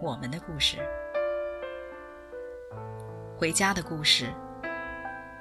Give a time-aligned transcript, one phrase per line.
[0.00, 0.78] 我们的故事，
[3.36, 4.26] 回家的故事。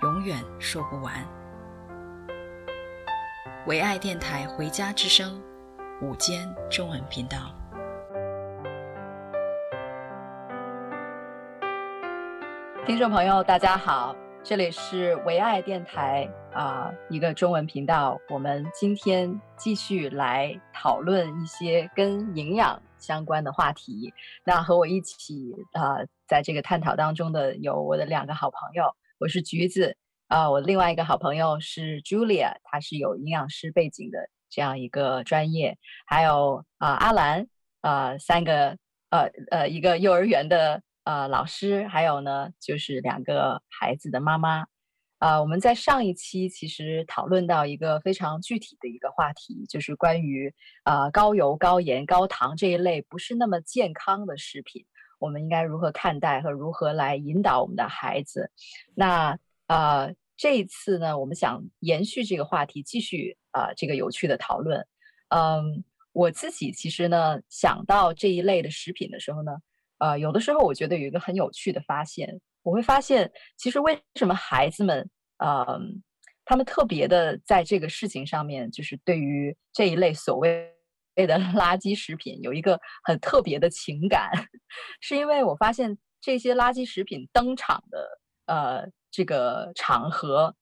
[0.02, 1.14] 永远说不完。
[3.68, 5.40] 唯爱电台《回家之声》
[6.06, 7.38] 午间中文频道，
[12.84, 18.20] 听众朋友，大家好，这里是唯爱电台啊、一个中文频道。
[18.30, 24.14] 我们今天继续来讨论一些跟营养相关的话题。
[24.44, 28.96] 那和我一起啊、呃，在这个探讨当中的有我的两个好朋友。
[29.20, 37.48] 我是橘子啊、呃，我另外一个好朋友是 Julia，她是有营养师背景的这样一个专业，还有啊、阿兰
[37.82, 38.78] 啊、三个
[39.10, 44.66] 呃呃一个幼儿园的呃老师，还有呢就是两个孩子的妈妈、
[45.20, 45.42] 呃。
[45.42, 54.86] 我们在上一期其实讨论到一个非常具体的一个话题，就是关于啊、呃、高油、高盐、高糖这一类不是那么健康的食品。
[55.20, 58.52] 我们应该如何看待和如何来引导我们的孩子？
[58.94, 64.86] 那呃，这一次呢，我们想延续这个话题，继续啊、呃、这个有趣的讨论。
[65.30, 69.54] 嗯，我自己其实呢想到这一类的食品的时候呢，
[69.98, 75.80] 呃，有的时候我觉得有一个很有趣的发现，我会发现其实为什么孩子们，呃，
[76.44, 80.74] 他们特别的在这个事情上面，就是对于这一类所谓。
[81.16, 84.30] 类的垃圾食品有一个很特别的情感，
[85.02, 88.08] 是因为我发现这些垃圾食品登场的
[88.46, 90.56] 呃这个场合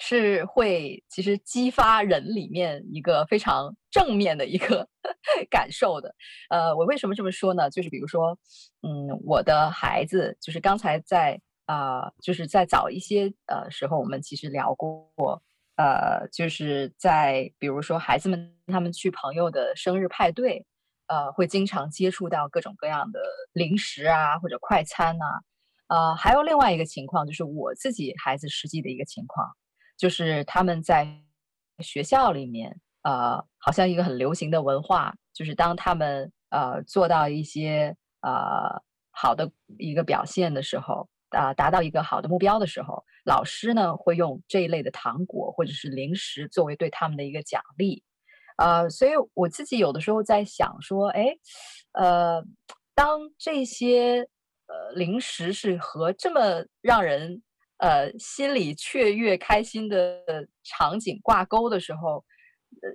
[0.00, 4.88] 是会其实激发人里面一个非常正面的一个
[5.48, 6.12] 感受的。
[6.48, 7.70] 呃，我为什么这么说呢？
[7.70, 8.36] 就是比如说，
[8.82, 15.40] 嗯，我的孩子就是刚才在、呃，就是在早一些呃时候，我们其实聊过。
[15.76, 20.66] 呃，就是在比如说孩子们他们去朋友的生日派对，
[21.06, 23.20] 呃，会经常接触到各种各样的
[23.54, 25.24] 零食啊或者快餐呐、
[25.86, 29.48] 呃，还有另外一个情况就是我自己孩子实际的一个情况，
[29.96, 31.08] 就是他们在
[31.78, 38.82] 学校里面，呃，好像一个很流行的文化，就是当他们呃做到一些呃
[39.12, 41.08] 好的一个表现的时候。
[41.30, 48.02] 啊、达到一个好的目标的时候，老师呢会用这一类的糖果或者是零食作为对他们的一个奖励，
[48.56, 51.36] 呃，所以我自己有的时候在想说，哎，
[51.92, 52.44] 呃，
[52.94, 54.28] 当这些
[54.66, 57.42] 呃零食是和这么让人
[57.78, 60.24] 呃心里雀跃、开心的
[60.64, 62.24] 场景挂钩的时候，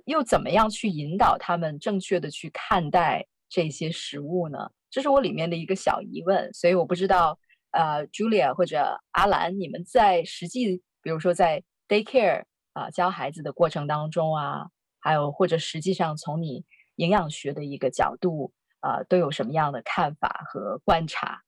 [0.04, 4.70] 又怎么样去引导他们正确的去看待这些食物呢？
[4.90, 7.38] 这是我里面的一个小疑问，所以我不知道。
[7.76, 21.42] 呃，Julia 或者阿兰，你们在实际，比如说在 daycare 啊、教孩子的过程当中啊，还有或者实际上从你营养学的一个角度啊、都有什么样的看法和观察？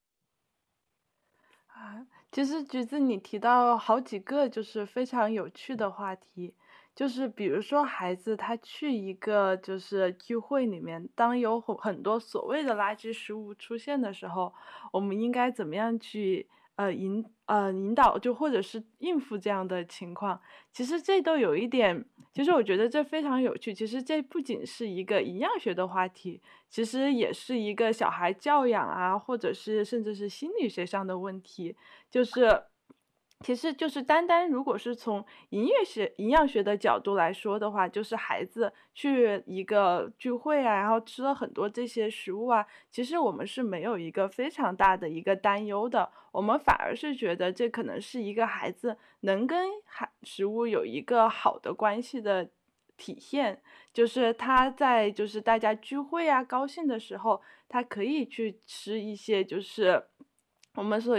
[1.69, 6.55] 啊，其实橘子你提到好几个就是非常有趣的话题。
[6.99, 14.53] 就是比如说，孩子他去一个就是聚会里面，当有很很多所谓的垃圾食物出现的时候，
[14.93, 20.41] 我们应该怎么样去呃引呃引导，就或者是应付这样的情况？
[20.73, 22.05] 其实这都有一点，
[22.35, 23.73] 其实我觉得这非常有趣。
[23.73, 31.77] 其实这不仅是一个营养学的话题，其实也是一个小孩教养啊，或者是甚至是心理学上的问题，
[32.11, 32.65] 就是。
[33.45, 52.51] 其实就是单单如果是从营养学、营养学的角度来说的话，就是孩子去一个聚会啊，然后吃了很多这些食物啊，其实我们是没有一个非常大的一个担忧的，我们反而是觉得这可能是一个孩子能跟孩食物有一个好的关系的
[52.97, 53.63] 体现，
[53.93, 60.03] 就是他在就是大家聚会啊、高兴的时候，他可以去吃一些就是
[60.75, 61.17] 我们所。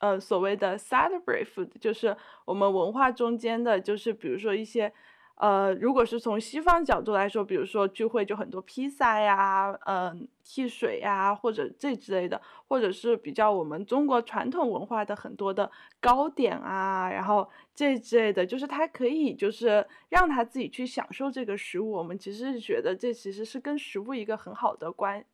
[0.00, 4.92] 呃，所谓的 celebrate food 就是我们文化中间的，就是比如说一些，
[5.34, 21.90] 呃，如果是从西方角度来说，比如说聚会就很多披萨呀，嗯、汽水呀，或者这之类的，或者是比较我们中国传统文化的很多的糕点啊，然后这之类的，就是他可以就是让他自己去享受这个食物。
[21.90, 25.24] 我们其实是觉得这其实是跟食物一个很好的关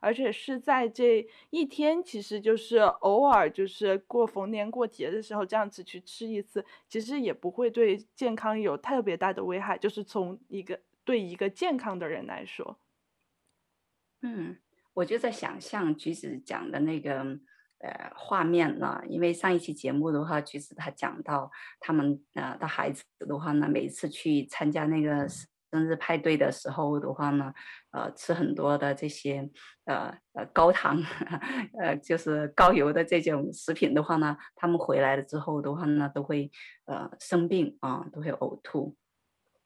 [0.00, 9.76] 而且是在这一天，其实就是偶尔就是过逢年过节的时候这样子去吃一次，其实也不会对健康有特别大的危害。
[9.76, 12.78] 就是从一个对一个健康的人来说，
[14.22, 14.56] 嗯，
[14.94, 17.38] 我就在想象橘子讲的那个。
[17.84, 19.02] 呃，画面呢？
[19.08, 21.50] 因为上一期节目的话，橘子他讲到
[21.80, 25.26] 他们呃的孩子的话呢，每一次去参加那个
[25.72, 27.52] 生日派对的时候的话呢，
[27.92, 29.50] 呃，吃很多的这些
[29.86, 31.02] 呃呃高糖，
[31.80, 36.50] 呃就是高油的这种食品的话呢，他们回来了之后的话呢，都会
[36.84, 38.94] 呃生病啊，都会呕吐。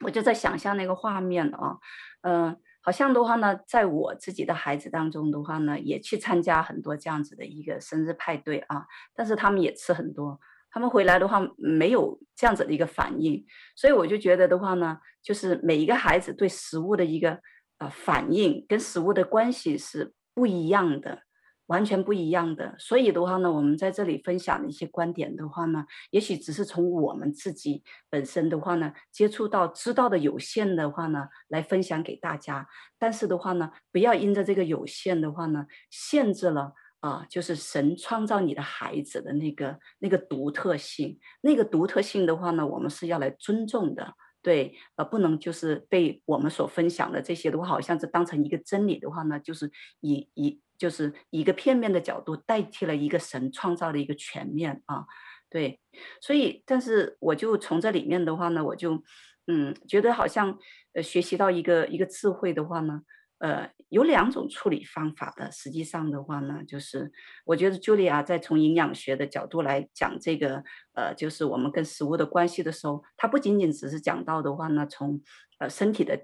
[0.05, 1.79] 我就在想象那个画面啊，
[2.23, 2.57] 嗯、呃。
[2.87, 10.39] 好像的话呢，在我自己的孩子当中的话呢，也去参加很多这样子的一个生日派对啊，但是他们也吃很多，
[10.77, 13.43] 他们回来的话没有这样子的一个反应，
[13.75, 17.41] 所以我就觉得的话呢，就是每一个孩子对食物的一个
[17.79, 21.21] 呃反应跟食物的关系是不一样的。
[21.69, 32.69] 完全不一样的，所以的话呢，我们在这里分享的一些观点的话呢，也许只是从我们自己本身的话呢，接触到知道的有限的话呢，来分享给大家。
[33.01, 41.19] 但是的话呢，不要因着这个有限的话呢，限制了啊，就是神创造你的孩子的那个那个独特性。
[41.43, 49.71] 那个独特性的话呢，我们是要来尊重的，对，呃，不能就是被我们所分享的这些的话，好像是当成一个真理的话呢，就是
[50.01, 50.61] 以以。
[50.79, 55.07] 就是一个片面的角度代替了一个神创造的一个全面啊，
[55.49, 55.81] 对，
[56.21, 59.03] 所以，但是我就从这里面的话呢，我就
[59.47, 60.59] 嗯觉得好像
[60.93, 63.01] 呃学习到一个一个智慧的话呢，
[63.39, 65.51] 呃有两种处理方法的。
[65.51, 67.11] 实际上的话呢，就是
[67.45, 75.21] 我觉得茱莉亚在从营养学的角度来讲这个呃就是我们跟食物的关系的时候，它不仅仅只是讲到的话呢，从
[75.59, 76.19] 呃身体的。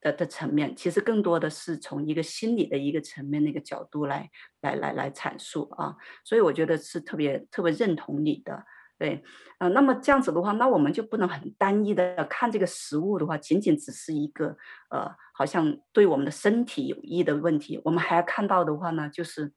[0.00, 4.30] 的的层面，其实更多的是从一个心理的一个层面那个角度来
[4.60, 8.64] 来来来阐述啊，所以我觉得是特别特别认同你的，
[8.98, 9.22] 对，
[9.58, 14.56] 呃，那么这样子的话，那我们就不能很单一的看这个食物的话，仅仅只是一个
[14.90, 19.52] 呃，好像对我们的身体有益的问题，我们还要看到的话呢，就是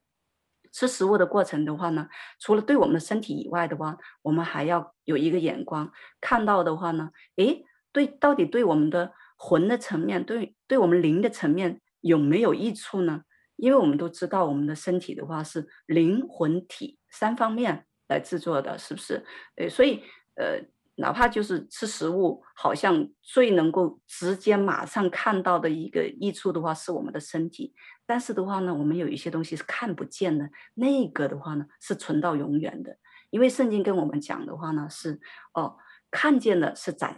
[0.72, 2.08] 吃食物的过程的话呢，
[2.38, 5.90] 除了对我们的身体以外的话，我们还要有一个眼光
[6.20, 9.12] 看到的话呢，诶，对，到底对我们的。
[9.44, 13.22] 魂的层面对对我们灵的层面有没有益处呢？
[13.56, 19.24] 因为我们都知道，我们的身体的话是灵魂体三方面来制作的，是不是？
[19.56, 20.02] 呃，所以
[20.36, 20.60] 呃，
[20.96, 27.74] 哪怕就是吃食物，好像最能够直接马上看到的一个益处的话，是我们的身体。
[28.06, 32.98] 但是的话呢，我们有一些东西是看不见的，那个的话呢，是存到永远的。
[33.30, 35.20] 因为圣经跟我们讲的话呢，是
[35.54, 35.76] 哦，
[36.10, 37.16] 看见的是暂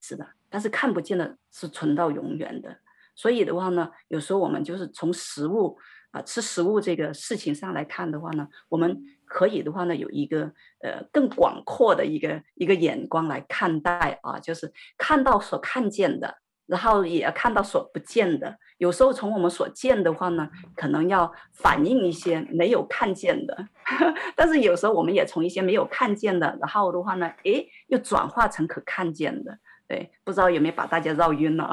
[0.00, 0.28] 时的。
[0.48, 2.78] 但是看不见的是存到永远的，
[3.16, 5.76] 所以的话呢，有时候我们就是从食物
[6.12, 18.56] 啊，吃食物这个事情上来看的话呢，我们可以的话呢，有一个呃更广阔的一个一个眼光来看待啊，就是看到所看见的，然后也要看到所不见的。
[18.78, 23.68] 有时候从我们所见的话呢，可能要反映一些没有看见的，
[24.36, 29.58] 但是有时候我们也从一些没有看见的，然后的话呢，诶，又转化成可看见的。
[29.88, 31.70] 对，不知道有没有把大家绕晕了，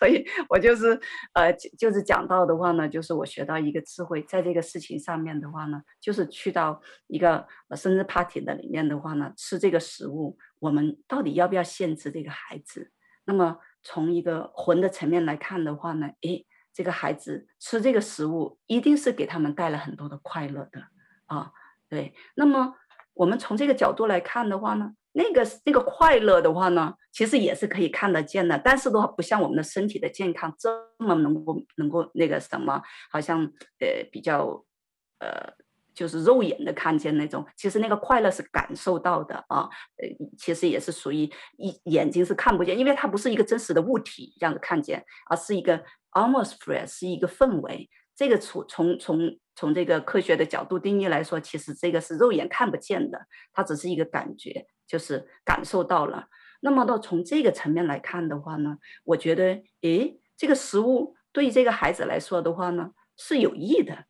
[0.02, 0.98] 所以我就是
[1.34, 12.90] 呃，就就是讲到的话呢，就是我学到一个智慧，在这个事情上面的话呢，就是去到一个生日 party 的里面的话呢，吃这个食物，我们到底要不要限制这个孩子？
[13.26, 20.80] 那么从一个魂的层面来看的话呢，诶，这个孩子吃这个食物，一定是给他们带来很多的快乐的
[21.26, 21.52] 啊，
[21.90, 22.14] 对。
[22.34, 22.74] 那么
[23.12, 24.92] 我们从这个角度来看的话呢？
[25.12, 33.44] 那个那个快乐的话呢，其实也是可以看得见的，但是的话，不像我们的身体的健康这么能够能够那个什么，好像
[33.80, 34.64] 呃比较
[35.18, 35.52] 呃
[35.92, 37.44] 就是肉眼的看见那种。
[37.56, 47.90] 其实那个快乐是感受到的啊，呃，其实也是属于一眼睛是看不见，因为它不是一个真实的物体这样子看见，而是一个 atmosphere，是一个氛围。
[48.20, 54.66] 这个从从从从这个科学的角度定义来说，其实这个是肉眼看不见的，它只是一个感觉。
[54.86, 56.28] 就是感受到了，
[56.60, 64.04] 那么到从这个层面来看的话呢，我觉得，诶，这个食物对于这个孩子来说的话呢，是有益的，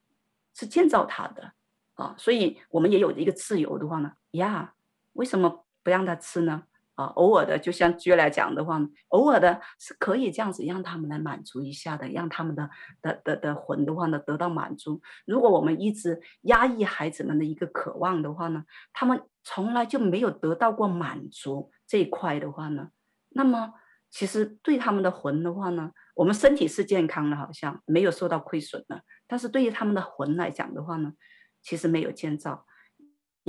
[0.56, 1.52] 是建造他的
[1.94, 4.74] 啊，所以我们也有一个自由的话呢，呀，
[5.12, 6.64] 为什么不让他吃呢？
[7.00, 8.78] 啊，偶尔的，就像举来讲的话，
[9.09, 12.69] 偶尔的是可以这样子让他们来满足一下的，让他们的
[13.00, 15.00] 的的的魂的话呢得到满足。
[15.25, 22.90] 如果我们一直压抑孩子们的一个渴望的话呢，他们从来就没有得到过满足这一块的话呢，
[23.30, 23.73] 那么
[24.11, 31.12] 其实对他们的魂的话呢，我们身体是健康的，好像没有受到亏损的，但是对于他们的魂来讲的话呢，
[31.62, 32.66] 其实没有建造。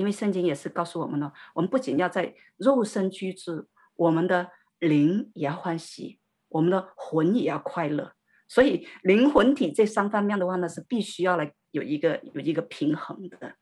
[0.01, 8.13] 因为圣经也是告诉我们了，我们不仅要在肉身居住，我们的灵也要欢喜，我们的魂也要快乐。
[8.48, 13.53] 所以灵魂体这三方面的话呢，是必须要来有一个有一个平衡的。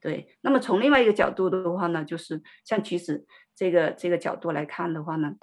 [0.00, 3.26] 对，那么从另外一个角度的话呢，就是像橘子
[3.56, 5.34] 这个这个角度来看的话呢，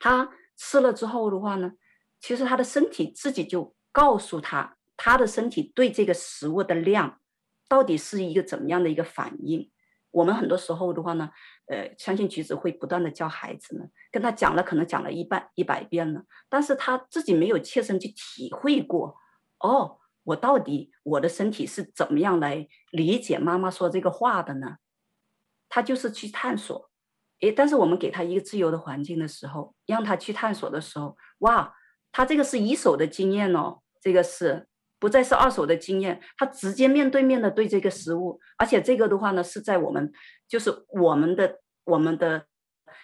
[0.00, 1.74] 他吃了之后的话呢，
[2.18, 7.20] 其实他的身体自己就告诉他，他的身体对这个食物的量。
[7.68, 9.70] 到底是一个怎么样的一个反应？
[10.10, 11.30] 我们很多时候的话呢，
[11.66, 19.16] 呃，相信橘子会不断的教孩子们，跟他讲了，可能讲了一半一百遍了，但是他自己没有切身去体会过。
[19.60, 24.78] 哦，我到底我的身体是怎么样来理解妈妈说这个话的呢？
[25.68, 26.90] 他就是去探索。
[27.40, 31.74] 诶，但是我们给他一个自由的环境的时候，让他去探索的时候，哇，
[32.10, 34.66] 他这个是一手的经验哦，这个是。
[34.98, 40.12] 不再是二手的经验，他直接面对面的对这个食物，而且这个的话呢，是在我们
[40.48, 42.46] 就是我们的我们的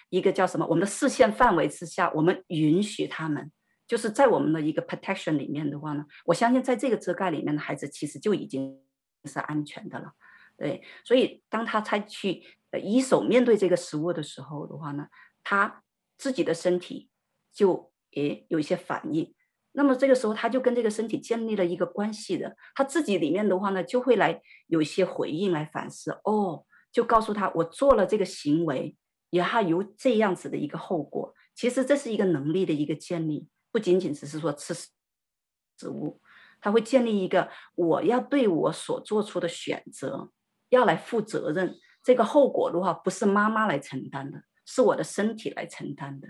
[0.08, 0.66] 一个叫什么？
[0.66, 3.52] 我们的视线范围之下，我们允许他们，
[3.86, 8.80] 就是在我们的一个 protection 里面的话呢，我相信在这个遮盖里面的孩子其实就已经
[9.24, 10.12] 是安全的了。
[10.56, 12.44] 对，所以当他再去
[12.82, 15.06] 一手面对这个食物的时候的话呢，
[15.42, 15.82] 他
[16.16, 17.08] 自己的身体
[17.52, 19.34] 就也有一些反应。
[19.76, 28.96] 那么这个时候，他就跟这个身体建立了一个关系的，他自己里面的话呢，就会来有一些回应来反思，哦，就告诉他，我做了这个行为，
[29.30, 31.34] 也还有这样子的一个后果。
[31.56, 36.20] 其实这是一个能力的一个建立，不仅仅只是说吃食物，
[36.60, 40.30] 他会建立一个我要对我所做出的选择
[40.68, 41.76] 要来负责任。
[42.04, 46.28] 这个后果的话，不是妈妈来承担的，是我的身体来承担的，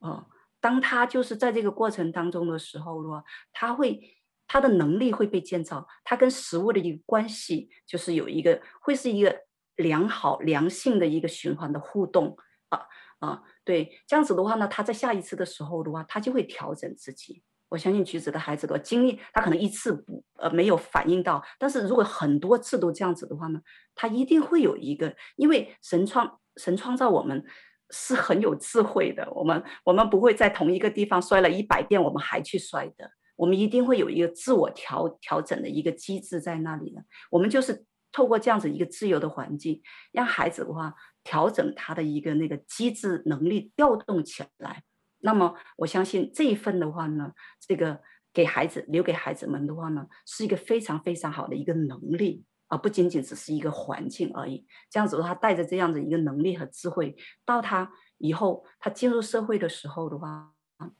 [0.00, 0.26] 哦。
[0.64, 4.00] 当他就是在这个过程当中的时候的话，他会
[4.46, 9.42] 他的能力会被建造，他跟食物的一个关系就是有一个会是一个
[9.76, 12.34] 良好良性的一个循环的互动
[12.70, 12.80] 啊
[13.18, 17.42] 啊，对，这样子的话呢，他在下一次的时候的话，他就会调整自己。
[17.68, 23.60] 我相信橘子的孩子的经历，他可能一次不呃没有反应到，但是如果很多次都这样子的话呢，
[23.94, 27.44] 他一定会有一个，因为神创神创造我们。
[27.90, 33.10] 是很有智慧的，我们我们不会在同一个地方摔了一百遍，我们还去摔的。
[33.36, 37.04] 我们一定会有一个自我调调整的一个机制在那里的。
[37.30, 44.84] 我们就是透过这样子一个自由的环境，让孩子的话调整他的一个那个机制能力调动起来。
[45.18, 47.32] 那么我相信这一份的话呢，
[47.66, 48.00] 这个
[48.32, 52.44] 给孩子留给孩子们的话呢，是一个非常非常好的一个能力。
[52.74, 54.66] 而不仅仅只是一个环境而已。
[54.90, 60.52] 这样子的话，带着这样的一个能力和智慧，到他以后他进入社会的时候的话，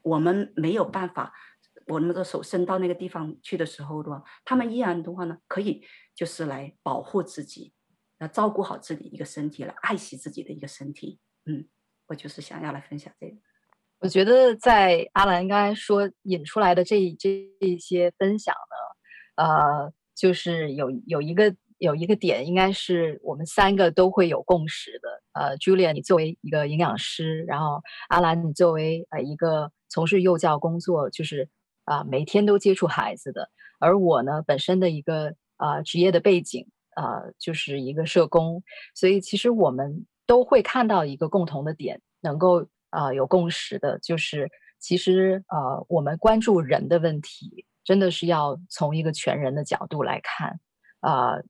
[0.02, 1.33] 我们没有办法，
[1.88, 7.75] 我们的手伸到那个地方去的时候的话，他们依然的话呢，可以就是来保护自己，
[8.19, 11.19] 来照顾好自己一个身体，来爱惜自己的一个身体。
[11.47, 11.66] 嗯，
[12.07, 13.37] 我就是想要来分享这个。
[13.99, 19.93] 我觉得在阿兰刚才说引出来的这这一些分享呢，呃。
[20.16, 25.23] 就是有有一个有一个点，应该是我们三个都会有共识的。
[25.33, 31.49] 呃，Julia，你作为一个营养师，然后阿兰，你作为呃一个从事幼教工作，就是
[31.85, 33.50] 啊、呃、每天都接触孩子的，
[33.81, 36.66] 而我呢本身的一个啊、呃、职业的背景、
[36.97, 38.62] 呃、就是一个社工，
[38.95, 47.66] 所以其实我们都会看到一个共同的点，能够啊、呃、有共识的，就是其实呃我们关注人的问题。
[47.85, 50.59] 真的是要从一个全人的角度来看，
[51.00, 51.45] 啊、呃，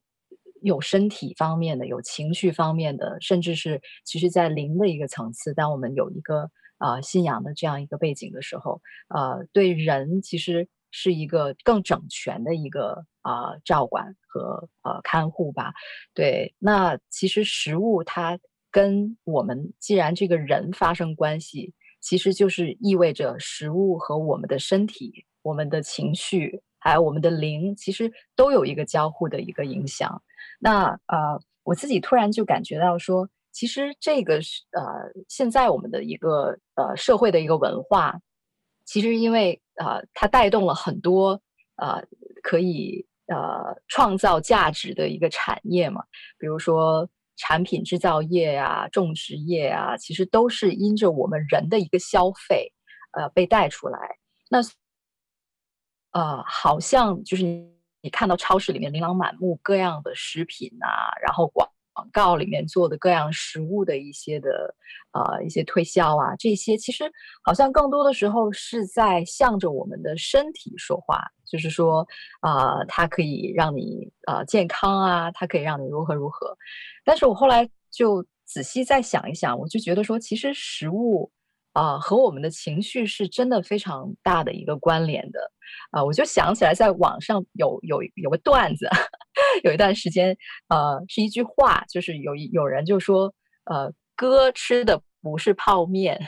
[0.64, 8.80] 有身体方面的，有情绪方面的，甚至是其实，在灵的一个层次，当我们有一个啊、呃、信仰的这样一个背景的时候，
[9.14, 15.74] 呃，对人其实是一个更整全的一个啊、呃、照管和呃看护吧。
[16.14, 18.38] 对，那其实食物它
[18.70, 25.26] 跟我们既然这个人发生关系，其实就是意味着食物和我们的身体。
[25.42, 30.22] 我们的情绪还有我们的灵，其实都有一个交互的一个影响。
[30.60, 34.82] 那呃，我自己突然就感觉到说，其实这个是呃，
[35.28, 38.20] 现在我们的一个呃社会的一个文化，
[38.84, 41.40] 其实因为呃，它带动了很多
[41.76, 42.02] 呃
[42.42, 46.02] 可以呃创造价值的一个产业嘛，
[46.38, 52.72] 比如说产品制造业啊、种植业啊，其实都是因着我们人的一个消费，
[53.12, 53.98] 呃，被带出来。
[54.50, 54.60] 那
[56.12, 57.44] 呃，好像就是
[58.04, 64.74] 你看到超市里面琳琅满目各样的食品啊，然后广广告里面做的各样食物的一些的
[65.12, 67.10] 呃一些推销啊，这些其实
[67.42, 72.06] 好像更多的时候是在向着我们的身体说话，就是说、
[72.42, 76.54] 呃，它可以让你呃健康啊，它可以让你如何如何。
[77.06, 81.32] 但是我后来就仔细再想一想，我就觉得说，其实食物
[81.74, 85.38] 啊、和我们的情绪是真的非常大的一个关联的
[85.90, 88.88] 啊、我就想起来，在网上有有有个段子。
[89.64, 90.36] 有一段时间，
[90.68, 96.20] 呃，是一句话，就是有有人就说，呃，哥吃的不是泡面，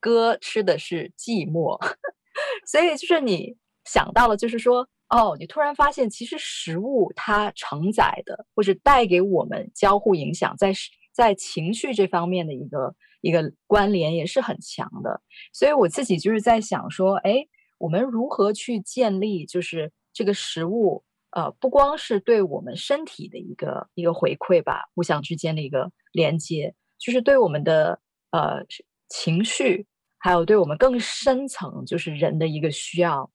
[0.00, 1.78] 哥吃的是寂寞。
[2.66, 10.72] 所以就是你想到了，就是说，哦，你突然发现，其实食物它承载的，或者带给我们交互影响，在
[11.12, 15.20] 在情绪这方面的一个一个关联也是很强的。
[15.52, 17.46] 所以我自己就是在想说，哎，
[17.78, 21.04] 我们如何去建立，就是这个食物。
[21.30, 28.64] 呃，不光是对我们身体的一个一个回馈吧，互相之间的一个连接，就是对我们的呃
[29.10, 33.30] 情绪，还有对我们更深层，就是人的一个需要，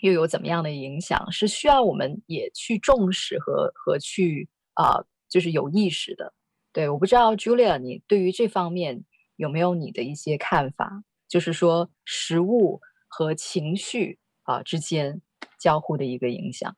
[0.00, 6.34] 又有怎么样的影响，是需要我们也去重视和和去啊、呃，就是有意识的。
[6.72, 9.04] 对，我不知道 Julia，你对于这方面
[9.38, 11.04] 有没有你的一些看法？
[11.28, 15.22] 就是说，食物和情绪啊、之间
[15.58, 16.76] 交互的一个影响。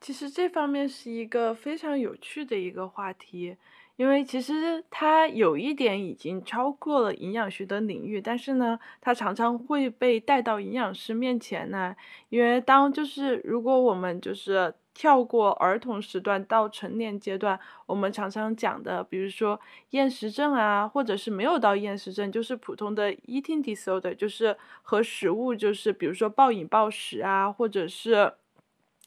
[0.00, 3.56] 其实这方面是一个非常有趣的一个话题，
[3.96, 11.94] 因为其实它有一点已经超过了营养学的领域，但是呢，它常常会被带到营养师面前呢。
[12.28, 28.32] 因为当就是如果我们就是跳过儿童时段到成年阶段，我们常常讲的，比如说厌食症啊，或者是没有到厌食症，就是普通的 eating disorder，就是和食物就是比如说暴饮暴食啊，或者是。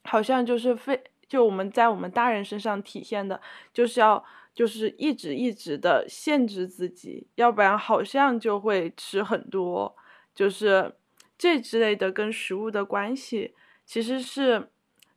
[0.03, 3.41] 好像就是非就我们在我们大人身上体现的，
[3.73, 4.23] 就是要
[4.53, 9.93] 就是一直一直的限制自己，要不然好像就会吃很多，
[10.33, 10.95] 就是
[11.37, 13.53] 这之类的跟食物的关系，
[13.85, 14.69] 其实是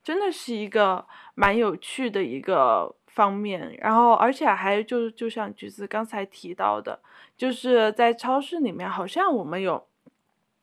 [0.02, 3.76] 真的是一个蛮有趣的一个方面。
[3.78, 7.00] 然后而且还就就像橘子刚才提到的，
[7.36, 9.86] 就是在超市里面，好像我们有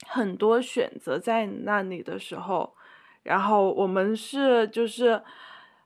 [0.06, 2.74] 很多选择在那里的时候。
[3.24, 5.22] 然后我们是就是，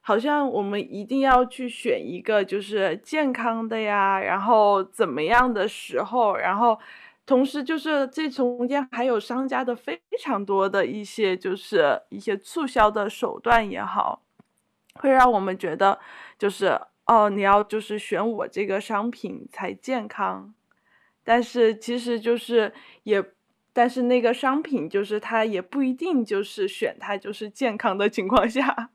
[0.01, 6.77] 好像我们一定要去选一个就是健康的呀，然后怎么样的时候，然后
[7.31, 14.21] 同时就是这中间还有商家的非常多的一些就是一些促销的手段也好，
[14.95, 15.97] 会让我们觉得
[16.37, 20.53] 就是哦，你要就是选我这个商品才健康，
[21.23, 23.23] 但是其实就是也。
[23.71, 28.89] 但是那个商品就是它也不一定就是选它就是健康的情况下，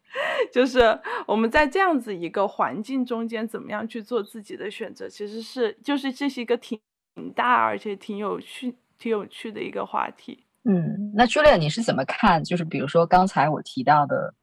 [0.50, 6.80] 就是我们在这样子一个环境中间怎么样去做自己的选择，其实是就是这是一个挺
[7.34, 10.46] 大而且挺有趣、挺有趣的一个话题。
[10.64, 12.42] 嗯，那 Julia 你是怎么看？
[12.44, 14.34] 就是比如说刚才我提到的，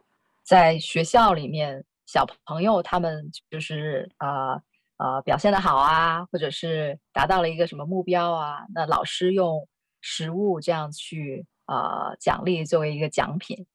[0.43, 4.53] 在学校里面小朋友他们就是啊。
[4.53, 4.63] 呃
[4.99, 9.65] 呃，表现得好啊，或者是达到了一个什么目标啊，那老师用
[10.01, 13.65] 食物这样去呃奖励作为一个奖品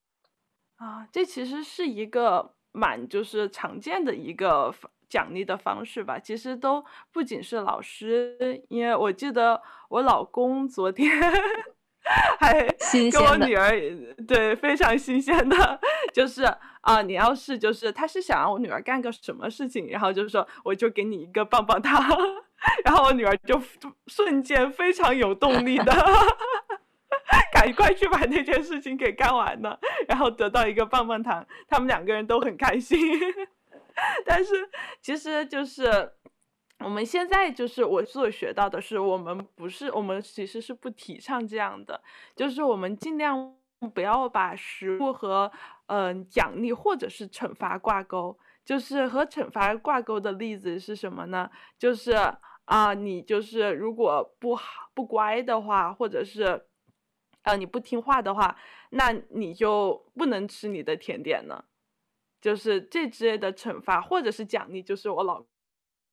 [0.76, 4.70] 啊，这其实是一个蛮就是常见的一个
[5.09, 6.19] 奖励的方式吧。
[6.19, 11.11] 其实都不仅是老师，因为我记得我老公昨天。
[12.38, 12.53] 还
[13.11, 13.71] 跟我女儿
[14.29, 15.81] 对非常新鲜的，
[16.12, 16.45] 就是
[16.83, 22.07] 啊，你要是就是他是想让我女儿干个什么事情，然后就是说我就给你一个棒棒糖，
[22.85, 23.59] 然后我女儿就
[24.07, 25.95] 瞬间非常有动力的，
[27.51, 33.01] 赶快去把那件事情给干完了，然后得到一个棒棒糖，他们两个人都很开心，
[34.25, 34.69] 但是
[35.01, 36.12] 其实就是。
[36.81, 41.99] 我们现在就是我所学到的是，我们不是我们其实是不提倡这样的，
[42.35, 43.57] 就是我们尽量
[43.95, 45.51] 不要把食物和
[45.87, 48.37] 嗯、奖励或者是惩罚挂钩。
[48.64, 51.49] 就是和惩罚挂钩的例子是什么呢？
[51.79, 52.12] 就是
[52.64, 58.55] 啊、你就是如果不好不乖的话，或者是啊、呃、你不听话的话，
[58.90, 61.64] 那你就不能吃你的甜点了。
[62.44, 65.44] 就是这之类的惩罚或者是奖励，就是我老。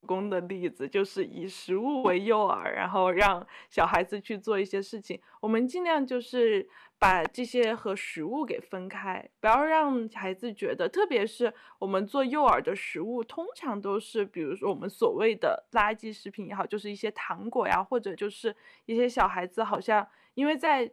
[0.07, 5.21] 公的例子，就是以食物为诱饵，然后让小孩子去做一些事情。
[5.39, 6.67] 我们尽量就是
[6.97, 18.55] 把这些和食物给分开，不要让孩子觉得，特别是我们做诱饵的食物，通常都是比如说我们所谓的垃圾食品也好，就是一些糖果呀，或者就是
[18.87, 20.91] 一些小孩子好像因为在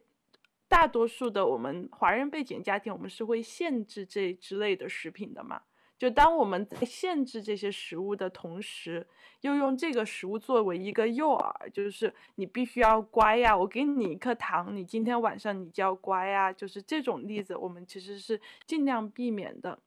[0.68, 5.62] 大多数的我们华人背景家庭，我们是会限制这之类的食品的嘛。
[5.98, 9.04] 就当我们在限制这些食物的同时，
[9.40, 19.80] 又用这个食物作为一个诱饵，就是你必须要乖呀，我给你一颗糖，你今天晚上你就要乖呀，就是这种例子，我们其实是尽量避免的。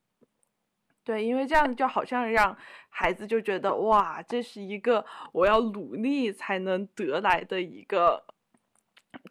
[1.06, 2.58] 对，因为这样就好像让
[2.90, 8.22] 孩子就觉得哇，这是一个我要努力才能得来的一个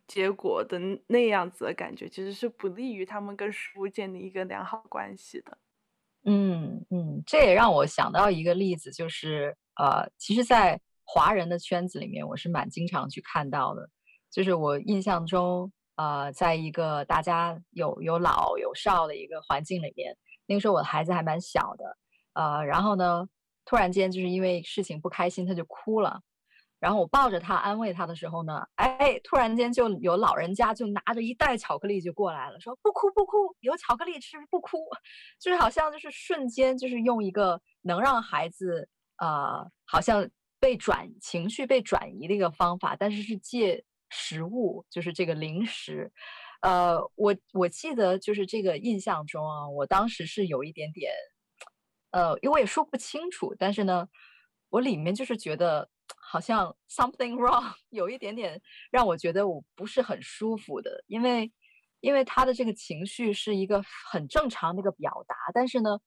[0.07, 5.59] 结果的那样子的感觉，其实是不利于他们跟食物建立一个良好关系的。
[6.25, 13.89] 嗯嗯，这也让我想到一个例子，就是呃，其实，在华人的圈子里面，我是蛮经常去看到的。
[14.31, 20.17] 就是我印象中，呃，在一个大家有有老有少的一个环境里面，
[20.47, 21.97] 那个时候我的孩子还蛮小的，
[22.35, 23.27] 呃，然后呢，
[23.65, 26.21] 突然间就是因为事情不开心，他就哭了。
[26.81, 34.79] 然后我抱着他安慰他的时候呢，哎，突然间就有老人家就拿着一袋巧克力就过来了，说不哭不哭，有巧克力吃不哭，
[35.39, 38.89] 就是好像就是瞬间就是用一个能让孩子
[39.19, 40.27] 呃好像
[40.59, 46.11] 被转情绪被转移的一个方法，但是是借食物，就是这个零食，
[46.63, 51.13] 呃，我我记得就是这个印象中啊，我当时是有一点点，
[52.13, 54.09] 呃，因为我也说不清楚，但是呢，
[54.71, 55.91] 我里面就是觉得。
[56.33, 58.61] 好像 something wrong， 有一点点
[58.93, 61.51] 让我觉得我不是很舒服的，因为
[62.01, 65.99] 因为他的这个情绪是一个很正常的一个表达，但是呢，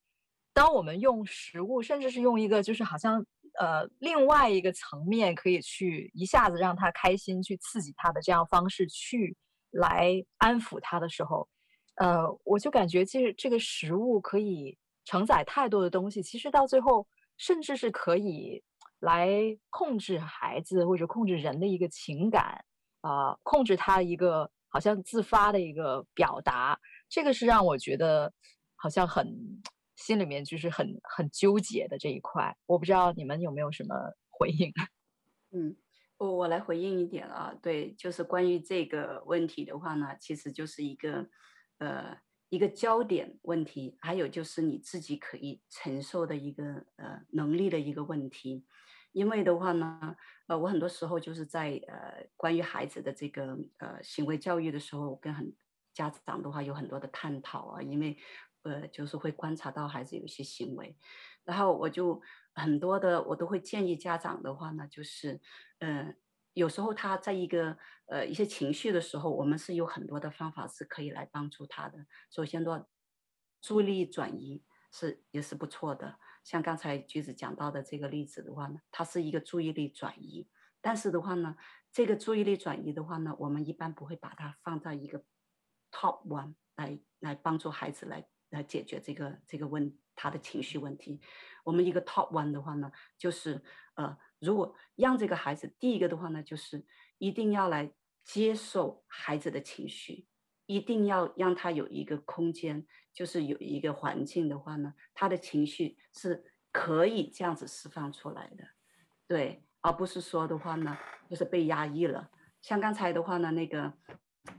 [0.54, 3.26] 当我们用食物，甚至是用一个就是好像
[3.60, 9.36] 呃另外一个层面可以去一下子让他开心，去刺激他的这样方式去
[9.72, 11.50] 来安抚他的时候，
[11.96, 17.06] 呃，我就感觉其实这个食物可以承载太多的东西，其实到最后
[17.36, 18.64] 甚至是可以。
[19.04, 19.30] 来
[19.70, 22.64] 控制孩子或者控制人的一个情感，
[23.02, 28.32] 啊、控制他一个好像自发的一个表达，这个是让我觉得
[28.78, 29.62] 好像很
[29.98, 32.56] 心里面就是很很纠结的这一块。
[32.66, 33.94] 我不知道你们有没有什么
[34.30, 34.72] 回应？
[35.52, 35.76] 嗯，
[36.18, 41.28] 我我来回应一点啊，对，就是关于这个问题的话呢，其实就是一个
[41.80, 46.64] 呃一个焦点问题，还有就是你自己可以承受的一个
[46.96, 48.66] 呃能力的一个问题。
[49.14, 50.16] 因为的话呢，
[50.48, 55.56] 呃，我很多时候就是在呃关于孩子的这个呃行为教育的时候，跟很
[55.94, 58.18] 家长的话有很多的探讨啊，因为
[58.64, 60.98] 呃就是会观察到孩子有一些行为，
[61.46, 62.22] 然后我就
[62.54, 65.40] 很多的我都会建议家长的话呢，就是
[65.80, 66.14] 呃
[66.54, 72.06] 有时候他在一个呃一些情绪的时候，我们是有很多的方法是可以来帮助他的。
[72.32, 72.88] 首先的话，
[73.62, 76.18] 注意力转移是也是不错的。
[76.44, 80.48] 像刚才橘子讲到的这个例子的话呢，它是一个注意力转移，
[80.82, 81.56] 但是的话呢，
[81.92, 85.24] 这个注意力转移的话呢，我们一般不会把它放在一个
[85.92, 91.22] top one 来来帮助孩子来来解决这个这个问他的情绪问题。
[91.64, 93.64] 我们一个 top one 的话呢，就是
[93.96, 96.86] 呃，如果让这个孩子第一个的话呢，就是
[97.20, 100.28] 一定要来接受孩子的情绪。
[100.66, 108.64] 一定要让他有一个空间，就是有一个环境的话呢，他的情绪是可以这样子释放出来的，
[109.28, 110.98] 对，而不是说的话呢，
[111.30, 112.30] 就是被压抑了。
[112.62, 113.94] 像刚才的话呢，那个，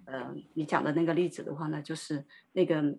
[0.04, 2.98] 呃，你讲的那个例子的话呢，就是那个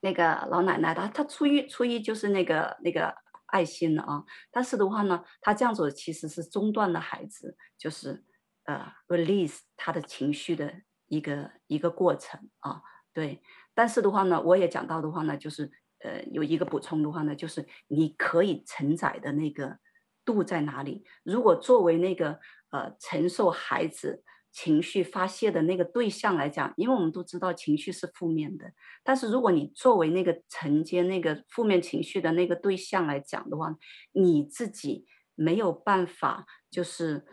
[0.00, 3.12] 那个老奶奶，她她出于出于就是那个那个
[3.46, 8.24] 爱心的啊，但是的话呢，她这样子其实是中断了孩子，就是
[8.64, 10.82] 呃 release 他的情绪的。
[11.08, 13.42] 一个一个过程啊，对，
[13.74, 19.78] 但是的话呢，我也讲到的话呢，就是呃，有一个补充的话呢，就是你可以承载的那个
[20.24, 21.04] 度在哪里？
[21.24, 22.38] 如果作为那个
[22.70, 33.74] 呃承受孩子情绪发泄的那个对象来讲，因为我们都知道情绪是负面的，但是如果你作为那个承接那个负面情绪的那个对象来讲的话，
[34.12, 37.24] 你自己没有办法，就是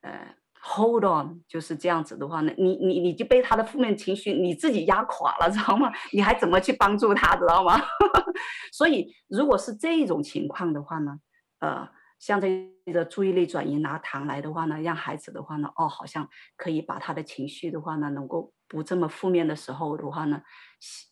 [0.00, 0.36] 呃。
[0.66, 5.92] Hold on，就是这样子的话呢，你你你就被他的负面情绪你自己压垮了，知道吗？
[6.12, 7.78] 你还怎么去帮助他，知道吗？
[8.72, 11.18] 所以如果是这种情况的话呢，
[11.60, 11.86] 呃，
[12.18, 20.40] 像这个注意力转移拿糖来的话呢，让孩子的话呢，哦，好像可以把他的情绪的话呢，能够不这么负面的时候的话呢，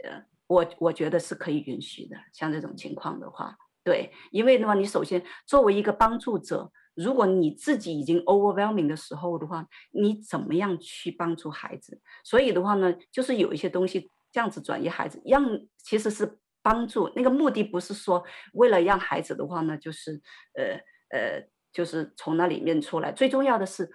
[0.04, 2.16] 呃，我我觉得是可以允许的。
[2.32, 12.00] 像这种情况的话，对，因为的话，你首先作为一个帮助者，如果你自己已经 overwhelming 的时候的话，你怎么样去帮助孩子？
[12.24, 15.44] 所以的话呢，就是有一些东西这样子转移孩子，让
[15.78, 17.10] 其实是帮助。
[17.16, 20.20] 那个目的不是说为了让孩子的话呢，就是
[20.54, 23.10] 呃呃，就是从那里面出来。
[23.12, 23.90] 最重要的是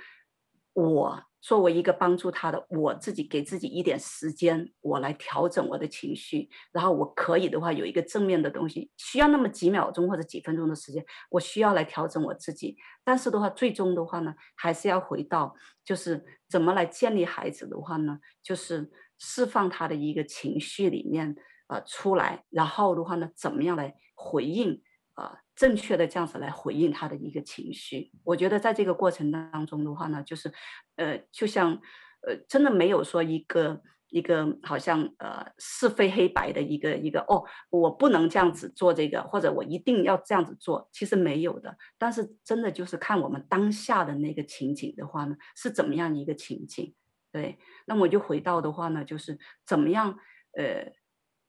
[0.74, 1.27] 我。
[1.48, 12.76] 作为一个帮助他的，我自己给自己一点时间，我来调整我的情绪，然后我可以的话有一个正面的东西，需要那么几秒钟或者几分钟的时间，我需要来调整我自己。
[13.06, 15.56] 但是的话，最终的话呢，还是要回到
[15.86, 21.34] 就是怎么来建立孩子的话呢，就是释放他的一个情绪里面
[21.70, 24.82] 呃出来，然后的话呢，怎么样来回应。
[25.18, 30.54] 啊，正确的这样子来回应他的一个情绪，我觉得在这个过程当中的话呢，就是，
[30.96, 31.82] 呃，就像，
[32.22, 41.76] 呃，真的没有说一个一个好像呃是非黑白的一个一个哦，我不能这样子做这个，或者我一定要这样子做，其实没有的。
[41.98, 46.94] 但是真的就是看我们当下的那个情景的话呢，是怎么样一个情景？
[47.32, 50.20] 对，那么我就回到的话呢，就是怎么样，
[50.56, 50.94] 呃。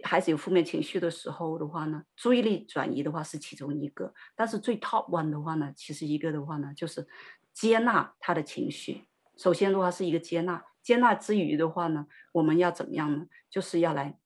[0.04, 7.06] 孩子有负面情绪的时候的话呢，注意力转移的话是其中一个，但是最 top one 的话呢，其实一个的话呢，就是
[7.52, 9.08] 接纳他的情绪。
[9.36, 13.26] 首先的话是一个接纳，接纳之余的话呢，我们要怎么样呢？
[13.50, 14.18] 就是要来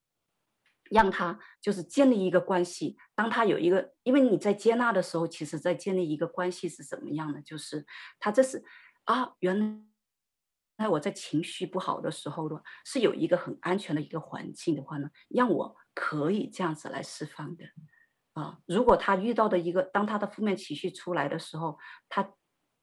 [0.90, 2.98] 让他就是建立一个关系。
[3.14, 7.40] 当他有一个，因为你在接纳的时候，其实在建立一个关系是怎么样的？
[7.40, 7.86] 就是
[8.20, 8.62] 他这是
[9.04, 9.91] 啊，原来。
[10.82, 17.64] 那我在情绪不好的时候呢，是有一个很安全的一个环境的话呢，让我可以这样子来释放的
[18.32, 18.58] 啊。
[18.66, 22.34] 如果他遇到的一个，当他的负面情绪出来的时候，他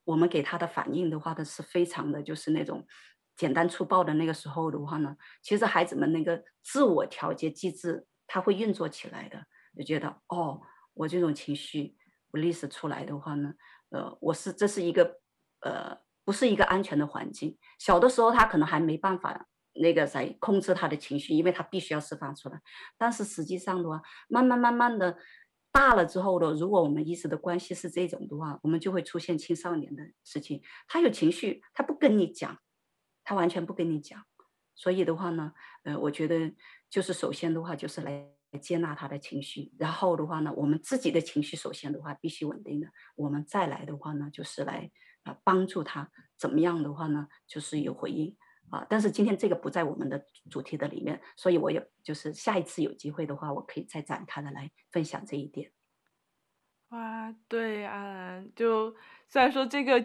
[0.05, 2.87] 我们给他的反应的话呢，是非常的就是那种
[3.35, 10.61] 简单粗暴的那个时候的话呢，其实孩子们那个自我调节机制他会运作起来的，就觉得哦，
[10.93, 11.97] 我这种情绪
[12.31, 13.55] release 出来的话呢，
[13.89, 15.19] 呃，我是这是一个
[15.59, 15.99] 呃。
[16.29, 17.57] 不是一个安全的环境。
[17.79, 22.61] 小的时候，他可能还没办法那个在控制他的情绪，因为他必须要释放出来。
[22.99, 25.17] 但是实际上的话，慢慢慢慢的
[25.71, 30.61] 大了之后的，如果我们一直的关系是这种的话，我们就会出现青少年的事情。
[30.87, 32.59] 他有情绪，他不跟你讲，
[33.23, 34.23] 他完全不跟你讲。
[34.75, 36.53] 所以的话呢，呃，我觉得
[36.91, 38.27] 就是首先的话就是来
[38.61, 44.91] 接纳他的情绪，然后的话呢，我们自己的情绪首先的话必须稳定的，我们再来的话呢，就是来。
[45.23, 47.27] 啊，帮助他怎么样的话呢？
[47.47, 48.35] 就是有回应
[48.69, 48.85] 啊。
[48.89, 55.71] 但是今天这个不在我们的主题的里面，所以我有就是下一次有机会的话，我可以再展开的来分享这一点。
[56.89, 58.95] 哇，对啊，就
[59.27, 60.03] 虽然说这个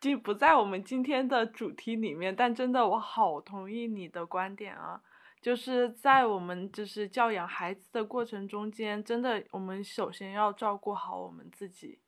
[0.00, 5.02] 就不在我们今天的主题里面，但真的我好同意你的观点啊。
[5.42, 12.00] 就是在我们就是教养孩子的过程中间，真的我们首先要照顾好我们自己。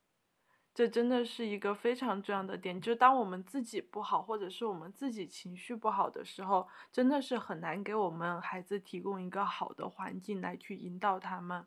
[0.78, 11.66] 这真的是一个非常重要的点，就当我们自己不好，或者是我们自己情绪不好的时候，真的是很难给我们孩子提供一个好的环境来去引导他们。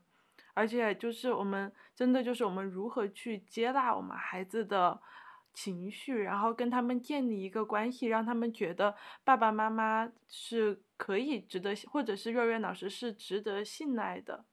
[0.53, 4.97] 而且就是我们真的就是我们如何去接纳我们孩子的
[5.53, 8.95] 情绪，然后跟他们建立一个关系，让他们觉得
[9.25, 14.45] 爸爸妈妈是可以值得，或者是月月老师是值得信赖的。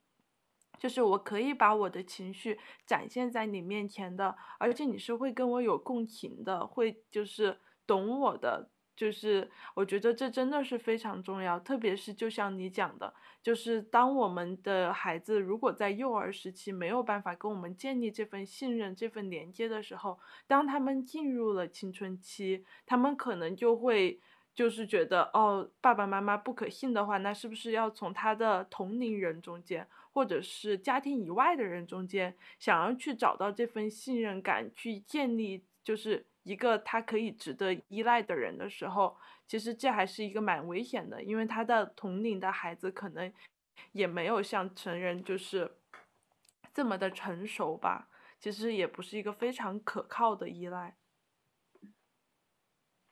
[0.79, 11.59] 就是我可以把我的情绪展现在你面前的，而且你是会跟我有共情的，会就是懂我的，就是我觉得这真的是非常重要。
[11.59, 13.13] 特别是就像你讲的，
[13.43, 24.21] 就是当我们的孩子如果在幼儿时期没有办法跟我们建立这份信任、这份连接的时候，当他们进入了青春期，他们可能就会
[24.59, 29.87] 就是觉得哦，爸爸妈妈不可信的话，那是不是要从他的同龄人中间？
[30.13, 39.17] 或者是家庭以外的人中间，想要去找到这份信任感，去建立就是一个他可以值得依赖的人的时候，
[39.47, 43.33] 其实这还是一个蛮危险的，因为他的同龄的孩子可能
[43.93, 45.71] 也没有像成人就是
[46.75, 48.09] 这么的成熟吧，
[48.41, 50.97] 其实也不是一个非常可靠的依赖。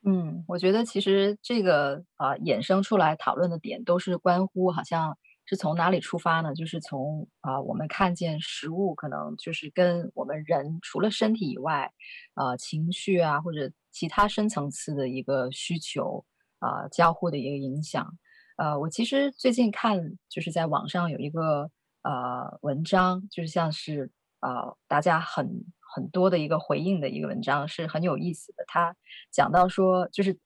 [0.06, 5.18] 嗯，我觉得其实这个啊、呃、衍生出来讨论的点都是关乎好像。
[5.48, 6.52] 是从哪里出发呢？
[6.56, 11.92] 就是从啊、我们看见食物可能就是跟我们人除了身体以外，
[12.34, 16.24] 呃，情绪啊或者其他深层次的一个需求
[16.58, 18.18] 啊、交互的一个影响。
[18.56, 21.70] 呃，我其实最近看就是在网上有一个
[22.02, 25.64] 呃文章，就是像是、呃、大家很
[25.96, 28.64] 很多的一个回应的一个文章，是很有意思的。
[28.66, 28.94] 他
[29.30, 30.38] 讲到说，就是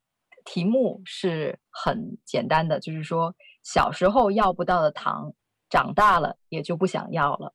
[0.45, 3.35] 题目是很简单的，就是说。
[3.63, 5.35] 小时候要不到的糖，
[5.69, 7.53] 长大了也就不想要了。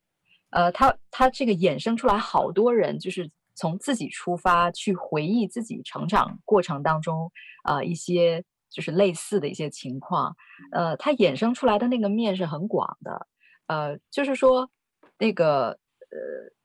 [0.52, 7.32] 呃，他他这个衍生出来好多人，就是从自己出发去回忆自己成长过程当中
[7.64, 10.36] 啊、呃、一些就是类似的一些情况，
[10.72, 13.28] 呃，他衍生出来的那个面是很广的，
[13.66, 14.70] 呃，就是说
[15.18, 15.70] 那个
[16.12, 16.20] 呃，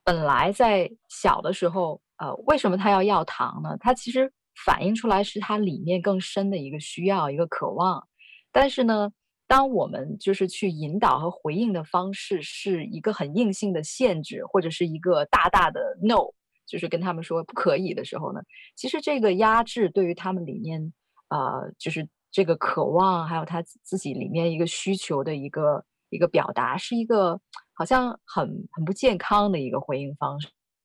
[0.04, 3.76] 本来在小的时候，呃，为什么他要要糖呢？
[3.80, 4.32] 他其实
[4.64, 8.06] 反映出来是他里面更深的一个需要，一个渴望，
[8.52, 9.12] 但是呢。
[9.50, 16.32] 当我们就是去引导和回应的方式是一个很硬性的限制，或者是一个大大的 no，
[16.68, 18.40] 就是跟他们说不可以的时候呢，
[18.76, 20.92] 其实这个压制对于他们里面、
[21.30, 27.40] 呃，就是这个渴望，还有他自己里面一个需求的一个一个表达，是一个
[27.72, 30.38] 好像很很不健康的一个回应方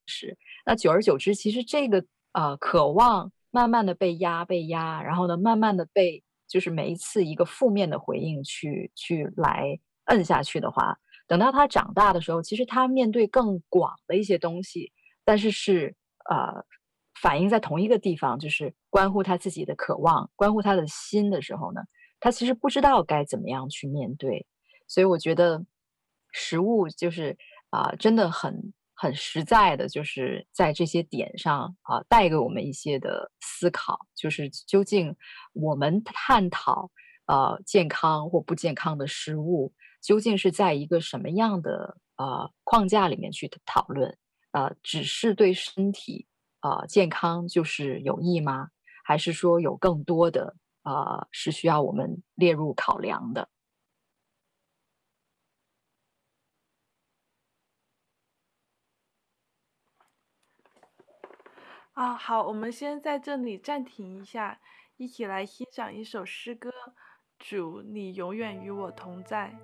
[0.07, 0.37] 式。
[0.65, 6.23] 那久而久之，其实这个呃渴望慢慢的被压被压，然后呢，慢慢的被。
[6.47, 10.95] 就是每一次一个负面的回应去去来摁下去的话，
[11.27, 14.91] 等到他长大的时候，其实他面对更广的一些东西，
[15.25, 15.95] 但是是
[16.29, 16.63] 呃
[17.19, 21.81] 反映在同一个地方，就是关乎他自己的渴望，关乎他的心的时候呢，
[22.19, 24.45] 他其实不知道该怎么样去面对，
[24.87, 25.65] 所以我觉得
[26.31, 27.37] 食物就是
[27.69, 28.73] 啊、真的很。
[28.97, 35.13] 很实在的，就是在这些点上啊，带给我们一些的思考，就是究竟
[35.51, 36.89] 我们探讨
[37.25, 44.17] 呃健康或不健康的食物，究竟是在一个什么样的呃框架里面去讨论？
[44.51, 46.25] 呃，只是对身体
[46.61, 48.69] 呃健康就是有益吗？
[49.03, 53.49] 还是说有更多的呃是需要我们列入考量的？
[61.95, 64.59] 啊，好，我们先在这里暂停一下，
[64.97, 66.69] 一起来欣赏一首诗歌。
[67.39, 69.57] 主，你永远与我同在。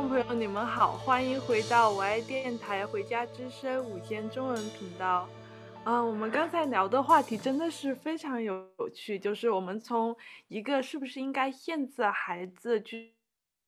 [0.00, 5.28] 众朋友，你们好，欢迎回到我爱电台《回家之声》午间中文频道。
[5.84, 10.16] 啊、我们刚才聊的话题真的是非常有趣，就是我们从
[10.48, 13.12] 一个是不是应该限制孩子去。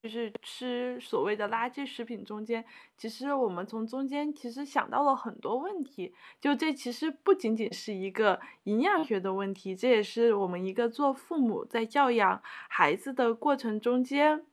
[0.02, 2.64] 就是吃所谓的垃圾食品中间，
[2.96, 6.12] 其实我们从中间其实想到了很多问题。
[6.40, 14.44] 就这其实不仅仅是一个营养学的问题，这也是我们一个做父母在教养孩子的过程中间，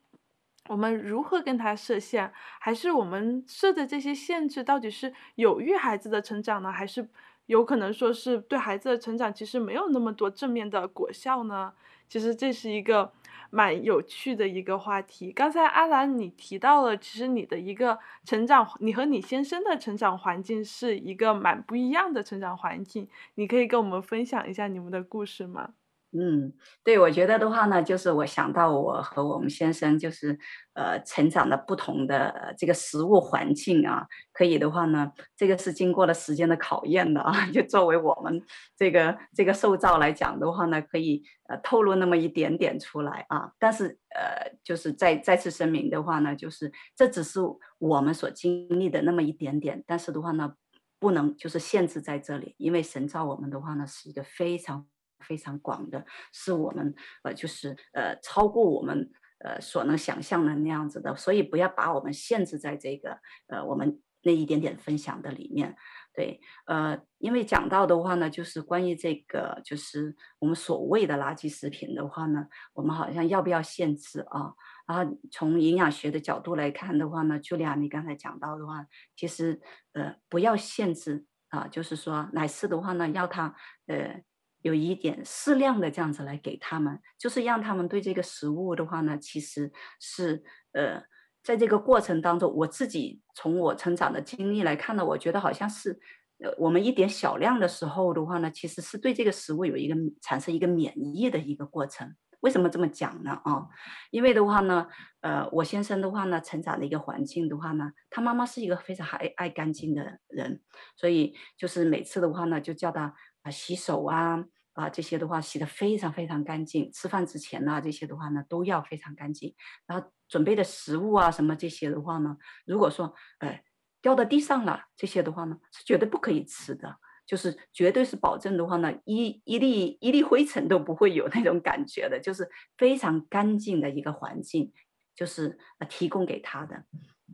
[0.70, 7.10] 我们如何跟他设限，还是我们设的这些限制到底是有益孩子的成长呢，还是
[7.48, 11.74] 有可能说是对孩子的成长其实没有那么多正面的果效呢？
[12.08, 13.12] 其实这是一个。
[13.52, 15.32] 蛮有趣的一个话题。
[15.32, 23.10] 刚才阿兰你提到了，其实你的一个成长，你和你先生的成长环境是一个蛮不一样的成长环境。
[23.34, 25.74] 你可以跟我们分享一下你们的故事吗？
[26.12, 26.52] 嗯，
[26.84, 30.40] 对，我觉得的话呢，就是我想到我和我们先生就是
[30.74, 37.46] 呃成长的不同的这个食物环境啊，可以的话呢，这个是经过了时间的考验的啊。
[37.52, 38.42] 就作为我们
[38.76, 43.52] 这个这个受造来讲的话呢，可以呃透露那么一点点出来啊。
[43.60, 47.40] 但是呃，就是再再次声明的话呢，就是这只是
[47.78, 50.56] 我们所经历的那么一点点，但是的话呢，
[51.00, 54.88] 不能就是限制在这里，因为神造我们的话呢，是一个非常。
[55.20, 56.94] 非常广的，是我们
[57.24, 59.10] 呃，就是呃，超过我们
[59.44, 65.76] 呃所能想象的那样子的，所以不要把我们限制在这个呃我们那一点点分享的里面。
[66.14, 74.54] 对，呃，因为讲到的话呢，就是关于这个，就是我们所谓的垃圾食品的话呢，我们好像要不要限制啊？
[74.86, 79.62] 然后从营养学的角度来看的话呢，朱莉亚你刚才讲到的话，其实
[79.94, 83.56] 呃不要限制啊，就是说乃是的话呢，要它
[83.86, 84.22] 呃。
[84.62, 90.44] 有一点适量的这样子来给他们，就是让他们对这个食物的话呢，其实是
[90.74, 91.02] 呃，
[91.42, 95.98] 在这个过程当中，我自己从我成长的经历来看呢，我觉得好像是
[96.44, 102.16] 呃，我们一点小量的时候的话呢，其实是对这个食物有一个产生一个免疫的一个过程。
[102.42, 103.32] 为什么这么讲呢？
[103.44, 103.68] 啊，
[104.12, 104.88] 因为的话呢，
[105.22, 110.62] 呃，我先生的话呢，成长的一个环境的话呢，他妈妈是一个非常爱爱干净的人，
[110.96, 113.16] 所以就是每次的话呢，就叫他。
[113.42, 116.92] 啊，洗手啊，啊这些的话洗得非常非常干净。
[116.92, 119.56] 吃饭之前呢、这些的话呢都要非常干净。
[119.88, 123.64] 然后准备的食物啊，什么这些的话呢，如果说呃
[124.02, 134.72] 掉到地上了，这些的话呢是绝对不可以吃的，就是绝对是保证的话呢，一一粒一粒灰尘都不会有那种感觉的，就是非常干净的一个环境，
[135.16, 136.84] 就是提供给他的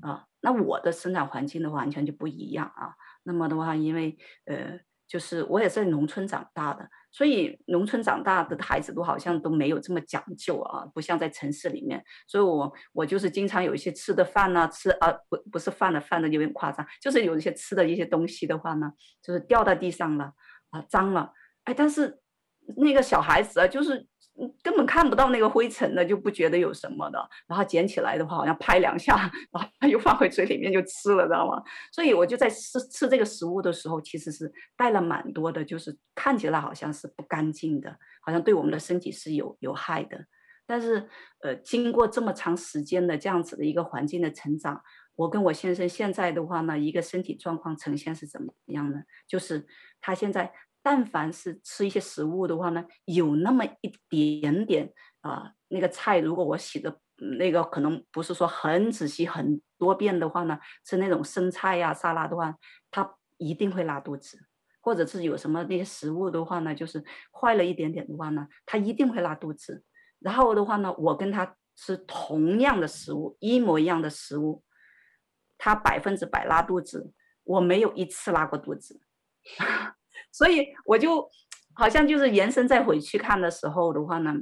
[0.01, 0.25] 啊。
[0.41, 2.95] 那我的生长环境的话完全就不一样啊。
[3.23, 4.79] 那么的话，因为呃。
[5.07, 12.03] 就是我也是在农村长大的，所以农村长大的孩子都好像都没有这么讲究啊，不像在城市里面。
[12.27, 18.91] 所以我我就是经常有一些吃的饭呢、吃啊不不是饭的饭的有点夸张，就是有一些吃的一些东西的话呢，
[19.21, 20.33] 就是掉到地上了
[20.71, 21.31] 啊，脏了，
[21.63, 22.19] 哎，但是
[22.77, 24.07] 那个小孩子啊，就是。
[24.61, 27.29] 根本看不到那个灰尘的，就不觉得有什么的。
[27.47, 29.15] 然后捡起来的话，好像拍两下，
[29.51, 31.63] 然后又放回嘴里面就吃了，知道吗？
[31.91, 40.25] 所以我就在吃吃这个食物的时候，其实是带了蛮多的，就是看起来好像是不干净的，好像对我们的身体是有有害的。
[40.67, 41.07] 但是，
[41.39, 44.81] 呃，经过这么长时间的这样子的一个环境的成长，
[45.15, 49.03] 我跟我先生现在的话呢，一个身体状况呈现是怎么样呢？
[49.27, 49.65] 就是
[50.01, 50.51] 他现在。
[50.85, 56.99] 但凡是吃一些食物的话呢，有那么一点点啊、那个菜如果我洗的
[57.39, 62.55] 那个可能不是说很仔细很多遍的话呢，吃那种生菜呀、沙拉的话，
[62.91, 64.37] 他一定会拉肚子，
[64.79, 69.83] 或者是有什么那些食物的话呢，就是坏了一点点的话呢，他一定会拉肚子。
[70.19, 74.63] 然后的话呢，我跟他吃同样的食物，一模一样的食物，
[75.57, 77.11] 他百分之百拉肚子，
[77.43, 79.01] 我没有一次拉过肚子。
[80.35, 81.29] 所以我就
[81.73, 84.33] 好像就是延伸再回去看的时候的话呢，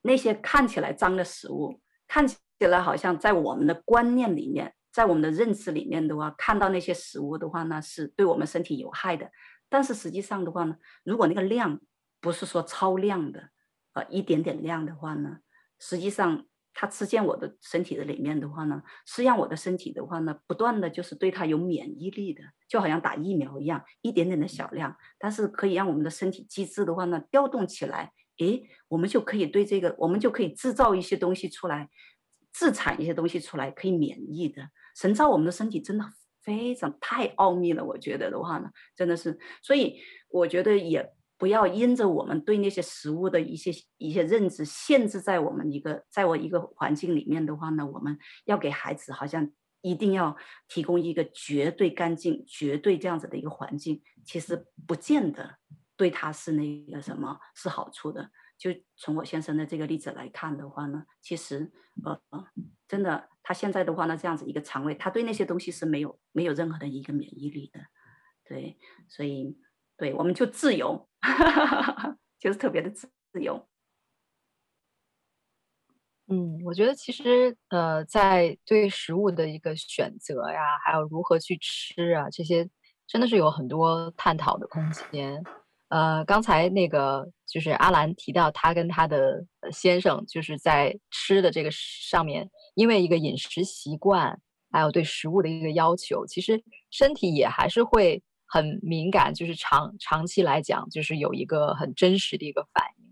[0.00, 9.30] 那些看起来脏的食物，看起来好像在我们的观念里面，在我们的认知里面的话，看到那些食物的话呢，是对我们身体有害的。
[9.68, 11.78] 但是实际上的话呢，如果那个量
[12.18, 13.50] 不是说超量的，
[13.92, 15.40] 呃，一点点量的话呢，
[15.78, 16.46] 实际上。
[16.80, 31.90] 它吃进我的身体的里面的话呢，是让我的身体的话呢，不断的就是对它有免疫力的，就好像打疫苗一样，一点点的小量，但是可以让我们的身体机制的话呢，调动起来，诶，我们就可以对这个，我们就可以制造一些东西出来，
[32.52, 34.70] 自产一些东西出来，可以免疫的。
[34.94, 36.04] 神造我们的身体真的
[36.44, 39.98] 非常太奥秘了，我觉得的话呢，真的是，所以
[40.28, 49.48] 我觉得也不要因着我们对那些食物的一些一些认知限制在我们一个在我一个环境里面的话呢，我们要给孩子好像
[49.80, 50.36] 一定要
[50.66, 55.58] 提供一个绝对干净、绝对这样子的一个环境，其实不见得
[55.96, 58.30] 对他是那个什么是好处的。
[58.58, 61.70] 就从我先生的这个例子来看的话呢，其实
[62.04, 62.20] 呃
[62.88, 67.78] 真的他现在的话呢，这样子一个肠胃，他对那些东西是没有没有任何的一个免疫力的，
[68.44, 68.76] 对，
[69.08, 69.56] 所以。
[69.98, 71.08] 对，我们就自由，
[72.38, 73.66] 就是特别的自自由。
[76.28, 82.68] 嗯，我觉得其实呃，在对食物的一个选择呀，还有如何去吃啊，这些
[83.08, 85.42] 真的是有很多探讨的空间。
[85.88, 94.38] 呃，刚才那个就是阿兰提到，他跟他的先生就是在吃的这个上面，因为一个饮食习惯，
[94.70, 98.22] 还有对食物的一个要求，其实身体也还是会。
[98.48, 103.04] 很敏感，就是长长期来讲，就是有一个很真实的一个反应。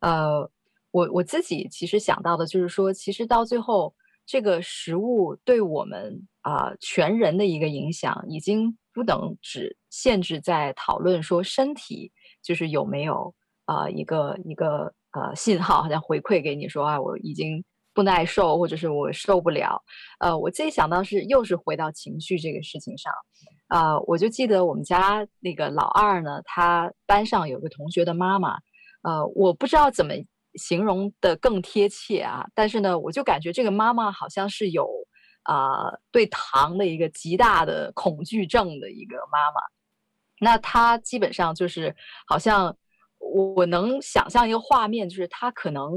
[0.00, 0.50] 呃，
[0.92, 12.12] 我我自己其实想到的就是说，其实到最后，这个食物对我们啊、全人的一个影响，已经不能只限制在讨论说身体
[12.42, 13.34] 就是有没有
[13.64, 19.82] 啊、一个一个呃信号，好像回馈给你说啊，我已经不耐受，或者是我受不了。
[20.20, 23.12] 呃，我自己想到是又是回到情绪这个事情上。
[23.68, 28.58] 啊、我就记得我们家那个老二呢，他班上有个同学的妈妈，
[29.02, 30.14] 呃，我不知道怎么
[30.54, 34.88] 形容的更贴切啊，但是呢，我就感觉这个妈妈好像是有
[35.42, 39.60] 啊、对糖的一个极大的恐惧症的一个妈妈。
[40.38, 41.92] 那她基本上就是
[42.28, 42.76] 好像
[43.18, 45.90] 我能想象一个画面，就是她可能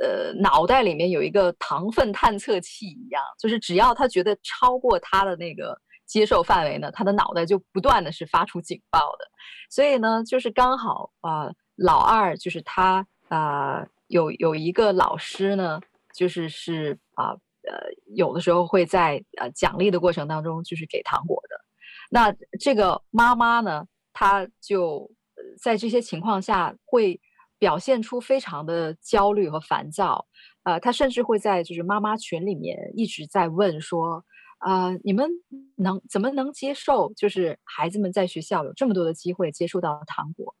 [0.00, 5.78] 呃脑袋里面有一个糖分探测器一样，就是只要她觉得超过她的那个。
[6.06, 9.24] 接受范围呢，他的脑袋就不断的是发出警报的，
[9.70, 15.80] 所以呢，就是刚好啊、呃，老二就是他啊、呃，有有一个老师呢，
[16.14, 17.30] 就是是啊，
[17.66, 21.56] 呃，有的时候会在呃奖励的过程当中就是给糖果的，
[22.10, 25.10] 那这个妈妈呢，她就
[25.60, 27.20] 在这些情况下会
[27.58, 30.26] 表现出非常的焦虑和烦躁，
[30.64, 34.22] 呃，她甚至会在就是妈妈群里面一直在问说。
[34.66, 35.28] 呃，你们
[35.76, 37.12] 能怎么能接受？
[37.14, 40.54] 就是孩子们在学校有这么多的机会接触到糖果，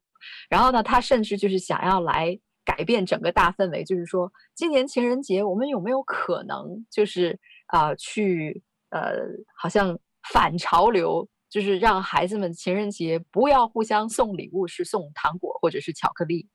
[0.50, 9.22] 然后呢，他甚至就是想要来改变整个大氛围，就是说，今年情人节我们有没有可能，就是啊、呃，去呃，
[9.56, 9.98] 好像
[10.30, 16.46] 反潮流，就是让孩子们情人节不要互相送礼物，是送糖果或者是巧克力。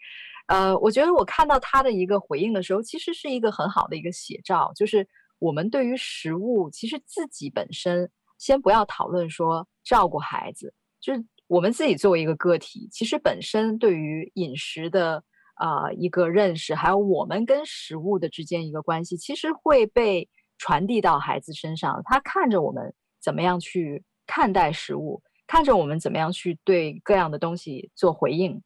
[0.46, 5.08] 呃，我觉得我看到他的一个回应的时候，其实是一个很好的一个写照，就是。
[5.40, 15.24] 我们对于食物，其实自己本身，先不要讨论说照顾孩子，就是我们自己作为一个个体，其实本身对于饮食的、
[15.60, 20.28] 呃、一个认识，还有我们跟食物的之间一个关系，其实会被
[20.58, 22.02] 传递到孩子身上。
[22.04, 28.62] 他看着我们怎么样去看待食物，看着我们怎么样去对各样的东西做回应。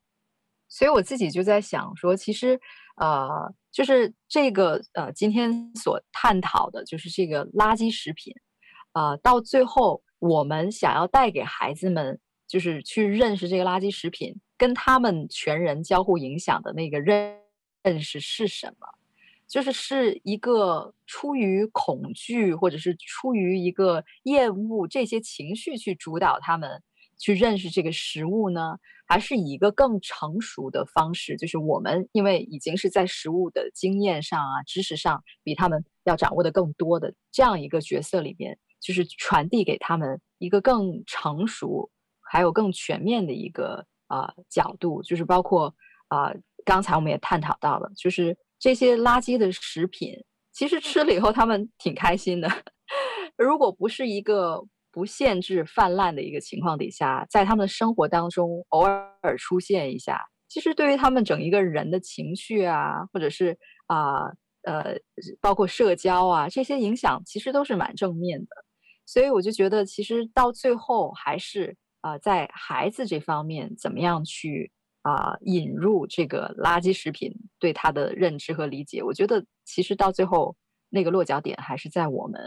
[0.67, 2.59] 所以我自己就在想说，其实，
[2.97, 3.53] 呃。
[3.73, 8.31] 就是这个呃，今天所探讨的，就是这个垃圾食品，
[8.91, 17.39] 啊、呃，到最后我们想要带给孩子们，就是去认识这个垃圾食品跟他们全人交互影响的那个认
[17.81, 18.87] 认识是什么？
[19.47, 26.81] 就是是一个出于恐惧，或者是出于一个厌恶这些情绪去主导他们
[27.23, 28.77] 去认识这个食物呢？
[29.05, 45.75] 还是以一个更成熟的方式，就是我们因为已经是在食物的经验上啊、知识上比他们要掌握的更多的这样一个角色里边，就是传递给他们一个更成熟、还有更全面的一个啊、角度，就是包括
[46.07, 46.33] 啊、
[46.65, 50.13] 刚才我们也探讨到了，就是这些垃圾的食品，
[50.53, 52.49] 其实吃了以后他们挺开心的，
[53.37, 54.65] 如果不是一个。
[54.93, 64.27] 不限制泛滥的一个情况底下，在他们的生活当中偶尔出现一下，其实对于他们整一个人的情绪啊，或者是啊
[64.61, 64.95] 呃，
[65.41, 68.47] 包括社交啊这些影响，其实都是蛮正面的。
[69.05, 74.71] 所以我就觉得，其实到最后还是啊、在孩子这方面怎么样去
[75.01, 80.55] 啊、引入这个垃圾食品对他的认知和理解，我觉得其实到最后
[80.89, 82.39] 那个落脚点还是在我们。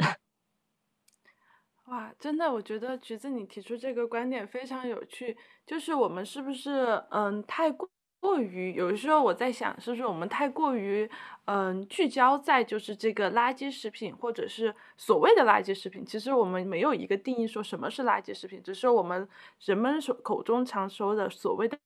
[1.87, 5.37] 哇，真的，我觉得橘子你提出这个观点非常有趣。
[5.64, 11.09] 就是我们是不是嗯太过过于，有的时候我在想，是不是我们太过于
[11.45, 16.05] 嗯聚焦在就是这个垃圾食品，或者是所谓的垃圾食品。
[16.05, 19.28] 其实我们没有一个定义说什么是垃圾食品，只是我们
[19.61, 21.78] 人们所口中常说的所谓的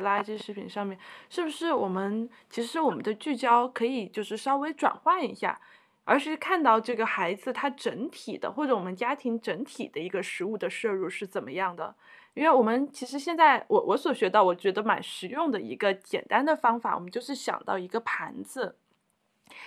[0.00, 0.98] 垃圾食品上面，
[1.28, 5.60] 是不是我们其实我们的聚焦可以就是稍微转换一下，
[6.04, 11.94] 而是看到这个孩子他整体的或者我们家庭整体的一个食物的摄入是怎么样的？
[12.34, 18.76] 因为我们其实现在我我所学到我觉得蛮实用的一个简单的方法，我们就是想到一个盘子。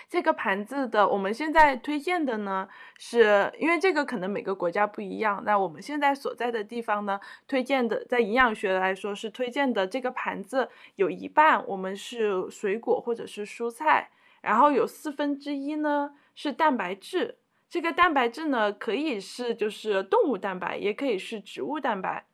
[0.10, 2.68] 这个盘子的，我们现在推荐的呢，
[2.98, 5.42] 是因为这个可能每个国家不一样。
[5.46, 14.10] 那我们现在所在的地方呢，推荐的在营养学来说是推荐的这个盘子有一半我们是水果或者是蔬菜，
[14.42, 17.40] 然后有四分之一呢是蛋白质。
[17.68, 22.26] 这个蛋白质呢可以是就是动物蛋白，也可以是植物蛋白。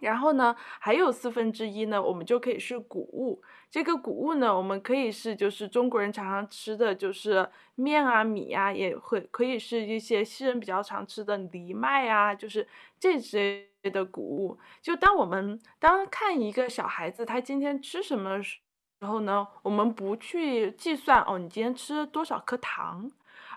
[0.00, 3.42] 然后呢，还有四分之一呢，我们就可以是谷物。
[3.70, 12.66] 这个谷物呢，我们可以是就是中国人常常吃的就是面啊、米啊，也会可以是一些西人比较常吃的藜麦啊，就是
[12.98, 14.58] 这些的谷物。
[14.80, 18.58] 就当我们当看一个小孩子他今天吃什么时
[19.02, 23.10] 候呢，我们不去计算哦，你今天吃多少颗糖，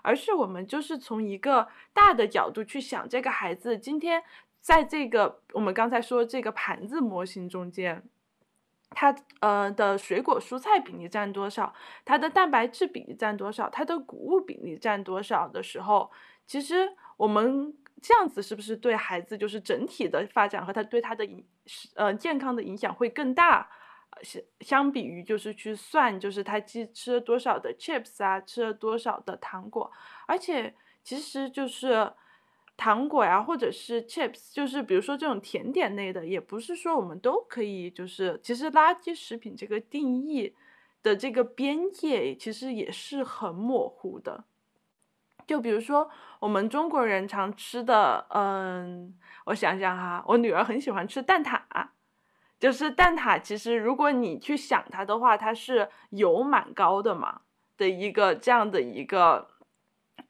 [0.04, 4.22] 而是我们就是从一个大的角度去想这个孩子今天。
[4.64, 8.02] 在这个我们刚才说这个盘子模型中间，
[8.88, 16.10] 它呃的水果蔬菜比例占多少，它的蛋白质比例占多少，它的谷物比例占多少的时候，
[16.46, 21.44] 其实我们这样子是不是对孩子就是整体的发展和他对他的影
[21.94, 23.68] 呃健康的影响会更大？
[24.22, 29.90] 相相比于就是去算就是他吃吃了多少的 chips 啊，吃了多少的糖果，
[30.26, 32.12] 而且其实就是。
[32.76, 37.88] 糖果呀，或者是 chips，就是比如说这种甜点类的，也不是说我们都可以。
[37.88, 40.52] 就是其实垃圾食品这个定义
[41.00, 44.42] 的这个边界，其实也是很模糊的。
[45.46, 46.10] 就比如说
[46.40, 51.60] 我们中国人常吃的，嗯，我想想哈，我女儿很喜欢吃蛋挞，
[52.58, 57.42] 就是蛋挞，其实如果你去想它的话，它是油蛮高的嘛
[57.76, 59.48] 的一个这样的一个，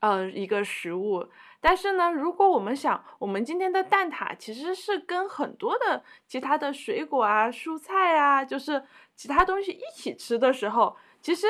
[0.01, 1.29] 呃，一个食物。
[1.61, 8.85] 但是呢，如果我们想，我们今天的蛋挞其实是跟很多的其他的水果啊、蔬菜啊，就是
[9.17, 11.47] 其他东西一起吃的时候，其实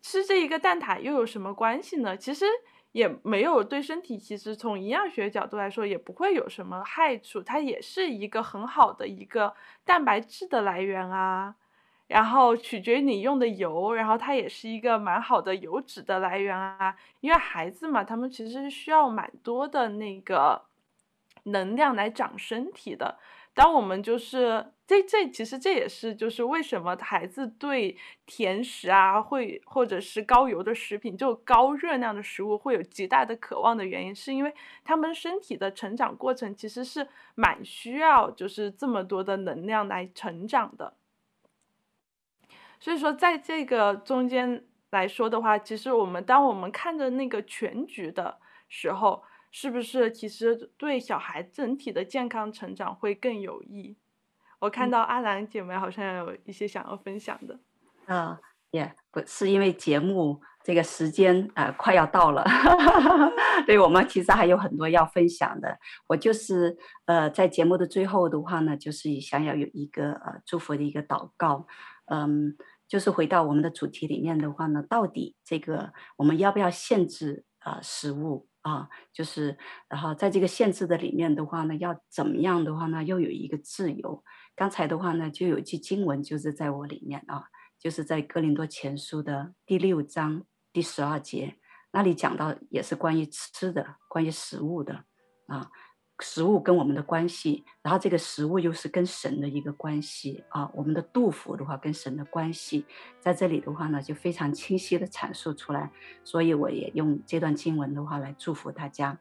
[0.00, 2.16] 吃这一个蛋挞又有什么关系呢？
[2.16, 2.46] 其实
[2.96, 9.52] 也没有对身体，其实从营养学角度来说，也不会有什么害处，它也是一个很好的一个
[9.84, 11.54] 蛋白质的来源啊。
[12.06, 16.96] 然后取决于你用的油，然后它也是一个蛮好的油脂的来源啊。
[17.20, 20.62] 因为孩子嘛，他们其实是需要蛮多的那个
[21.42, 23.18] 能量来长身体的。
[23.56, 27.96] 当我们就是这这其实这也是就是为什么孩子对
[28.26, 34.54] 甜食啊会或者是高油的食品就高热量的食物会有极大的渴望的原因，是因为
[34.84, 40.92] 他们身体的成长过程其实是蛮需要就是这么多的能量来成长的。
[42.78, 48.36] 所以说，在这个中间来说的话，其实我们当我们看着那个全局的
[48.68, 53.96] 时候，是不是其实对小孩整体的健康成长会更有益？
[54.58, 57.58] 我看到阿兰姐妹好像有一些想要分享的。
[58.06, 58.38] 啊，
[58.70, 62.44] 也不是因为节目这个时间呃快要到了，
[63.66, 65.78] 对我们其实还有很多要分享的。
[66.08, 71.66] 我就是呃在节目的最后的话呢，就是想要有一个呃祝福的一个祷告。
[72.06, 78.88] 嗯，就是回到我们的主题里面的话呢，到底这个我们要不要限制啊、呃、食物啊？
[79.12, 79.56] 就是
[79.88, 83.04] 然后在这个限制的里面的话呢，要怎么样的话呢？
[83.04, 84.24] 要有一个自由。
[84.56, 87.44] 刚才的话呢，就有一句经文就是在我里面啊，
[87.78, 90.42] 就是在哥林多前书的第六章
[90.72, 91.58] 第十二节，
[91.92, 95.04] 那里讲到也是关于吃的，关于食物的
[95.46, 95.70] 啊。
[96.20, 100.70] 食物跟我们的关系，然后这个食物又是跟神的一个关系啊。
[100.72, 102.86] 我们的杜甫的话跟神的关系，
[103.20, 105.90] 在这里的话呢，就非常清晰的阐述出来。
[106.24, 109.18] 所以我也用这段经文的话来祝福大家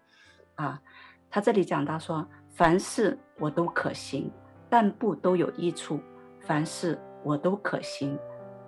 [0.56, 0.82] 啊。
[1.30, 4.32] 他这里讲到说，凡事我都可行，
[4.70, 5.98] 但不都有益处；
[6.40, 8.18] 凡事我都可行，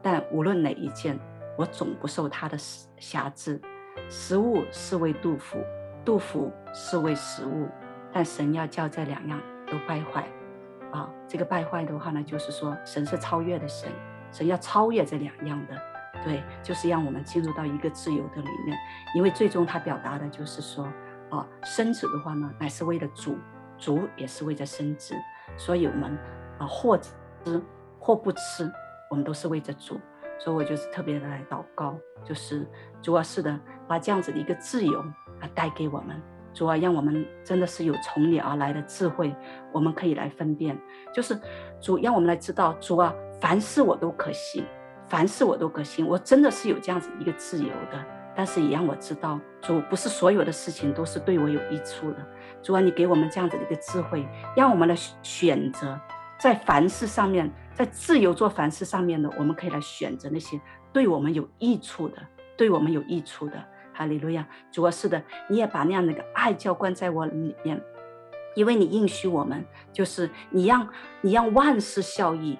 [0.01, 1.17] 但无论哪一件，
[1.57, 2.57] 我总不受他的
[2.97, 3.61] 辖制。
[4.09, 5.57] 食物是为杜甫，
[6.03, 7.69] 杜甫是为食物。
[8.17, 10.27] 但神要叫这两样都败坏，
[10.91, 13.91] 啊，这个败坏的话呢，就是说神是超越的神，
[14.31, 15.79] 神要超越这两样的，
[16.23, 18.75] 对，就是让我们进入到一个自由的里面，
[19.13, 20.91] 因为最终他表达的就是说，
[21.29, 23.37] 啊，生子的话呢，乃是为了主，
[23.77, 25.13] 主也是为了生子，
[25.55, 26.17] 所以我们
[26.57, 27.13] 啊，或吃
[27.99, 28.67] 或不吃，
[29.11, 30.01] 我们都是为着主，
[30.39, 32.67] 所以我就是特别的来祷告，就是
[32.99, 35.01] 主要是的把这样子的一个自由
[35.39, 36.19] 啊带给我们。
[36.57, 39.31] 主啊，让我们真的是有从你而来的智慧，
[39.71, 40.75] 我们可以来分辨。
[41.13, 41.39] 就是
[41.79, 44.65] 主让我们来知道，主啊，凡事我都可行，
[45.07, 48.03] 凡事我都可行，我真的是有这样子一个自由的。
[48.35, 52.25] 但是也让我知道，主不是所有的事情都是对我有益处的。
[52.63, 55.99] 主啊，你给我们这样子的一个智慧，让我们来选择，
[56.39, 60.59] 在凡事上面，在自由做凡事上面呢，我们可以来选择那些
[60.91, 62.17] 对我们有益处的，
[62.57, 63.63] 对我们有益处的。
[63.97, 65.19] 哈利路亚，主啊，是的，
[65.49, 67.81] 你也把那样的个爱浇灌在我里面，
[68.53, 70.87] 因为你应许我们，就是你让
[71.21, 72.59] 你让万事效益，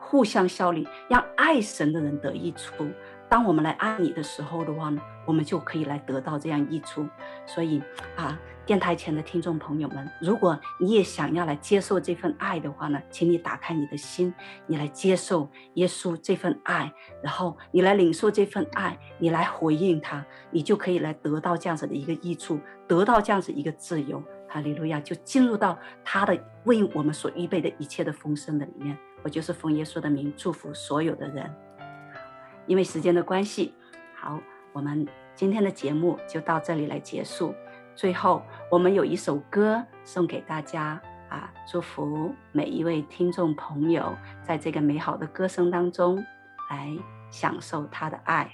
[0.00, 2.84] 互相效力，让爱神的人得益处。
[3.28, 7.06] 当我们来爱你的时候的话呢，我们就可以来得到这样益处。
[7.46, 7.80] 所以
[8.16, 8.36] 啊，
[8.66, 14.32] 电台前的听众朋友们，如果你也想要来接受这份爱的话呢，请你打开你的心，
[14.66, 16.90] 你来接受耶稣这份爱，
[17.22, 22.58] 然后你来领受这份爱，你来回应他，你就可以来得到这样子的一个益处，
[22.88, 24.22] 得到这样子一个自由。
[24.48, 28.96] 哈利路亚，就进入到他的为我们所预备的一切的丰盛的里面。
[29.22, 31.54] 我就是奉耶稣的名祝福所有的人。
[32.66, 33.74] 因为时间的关系，
[34.14, 34.40] 好，
[34.72, 37.54] 我们今天的节目就到这里来结束。
[37.94, 46.16] 最后，我们有一首歌送给大家啊，祝福每一位听众朋友，在这个美好的歌声当中
[46.70, 46.90] 来
[47.30, 48.50] 享受他的爱。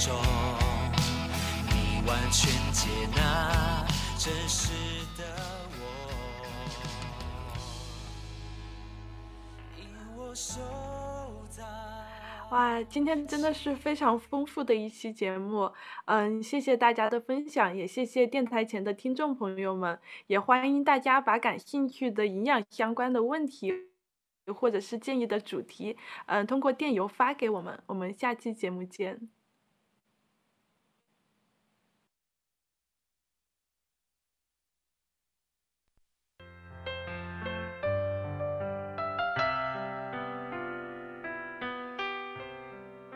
[0.00, 0.16] 中
[1.68, 3.86] 你完全接纳
[4.16, 4.72] 真实
[5.18, 5.24] 的
[10.16, 10.32] 我
[12.50, 15.70] 哇，今天真的是非常丰富的一期节目，
[16.06, 23.70] 嗯，谢谢大家的分享，也谢谢电台前的听众朋友们，也欢迎大家把感兴趣的营养相关的问题，
[24.46, 29.28] 或者是建议的主题，嗯，通过电邮发给我们，我们下期节目见。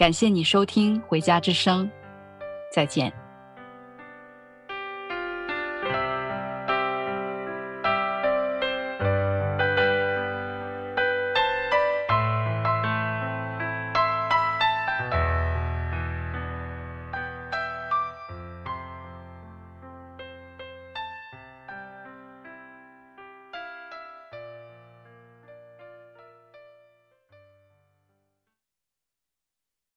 [0.00, 1.84] 感谢你收听《回家之声》，
[2.72, 3.12] 再见。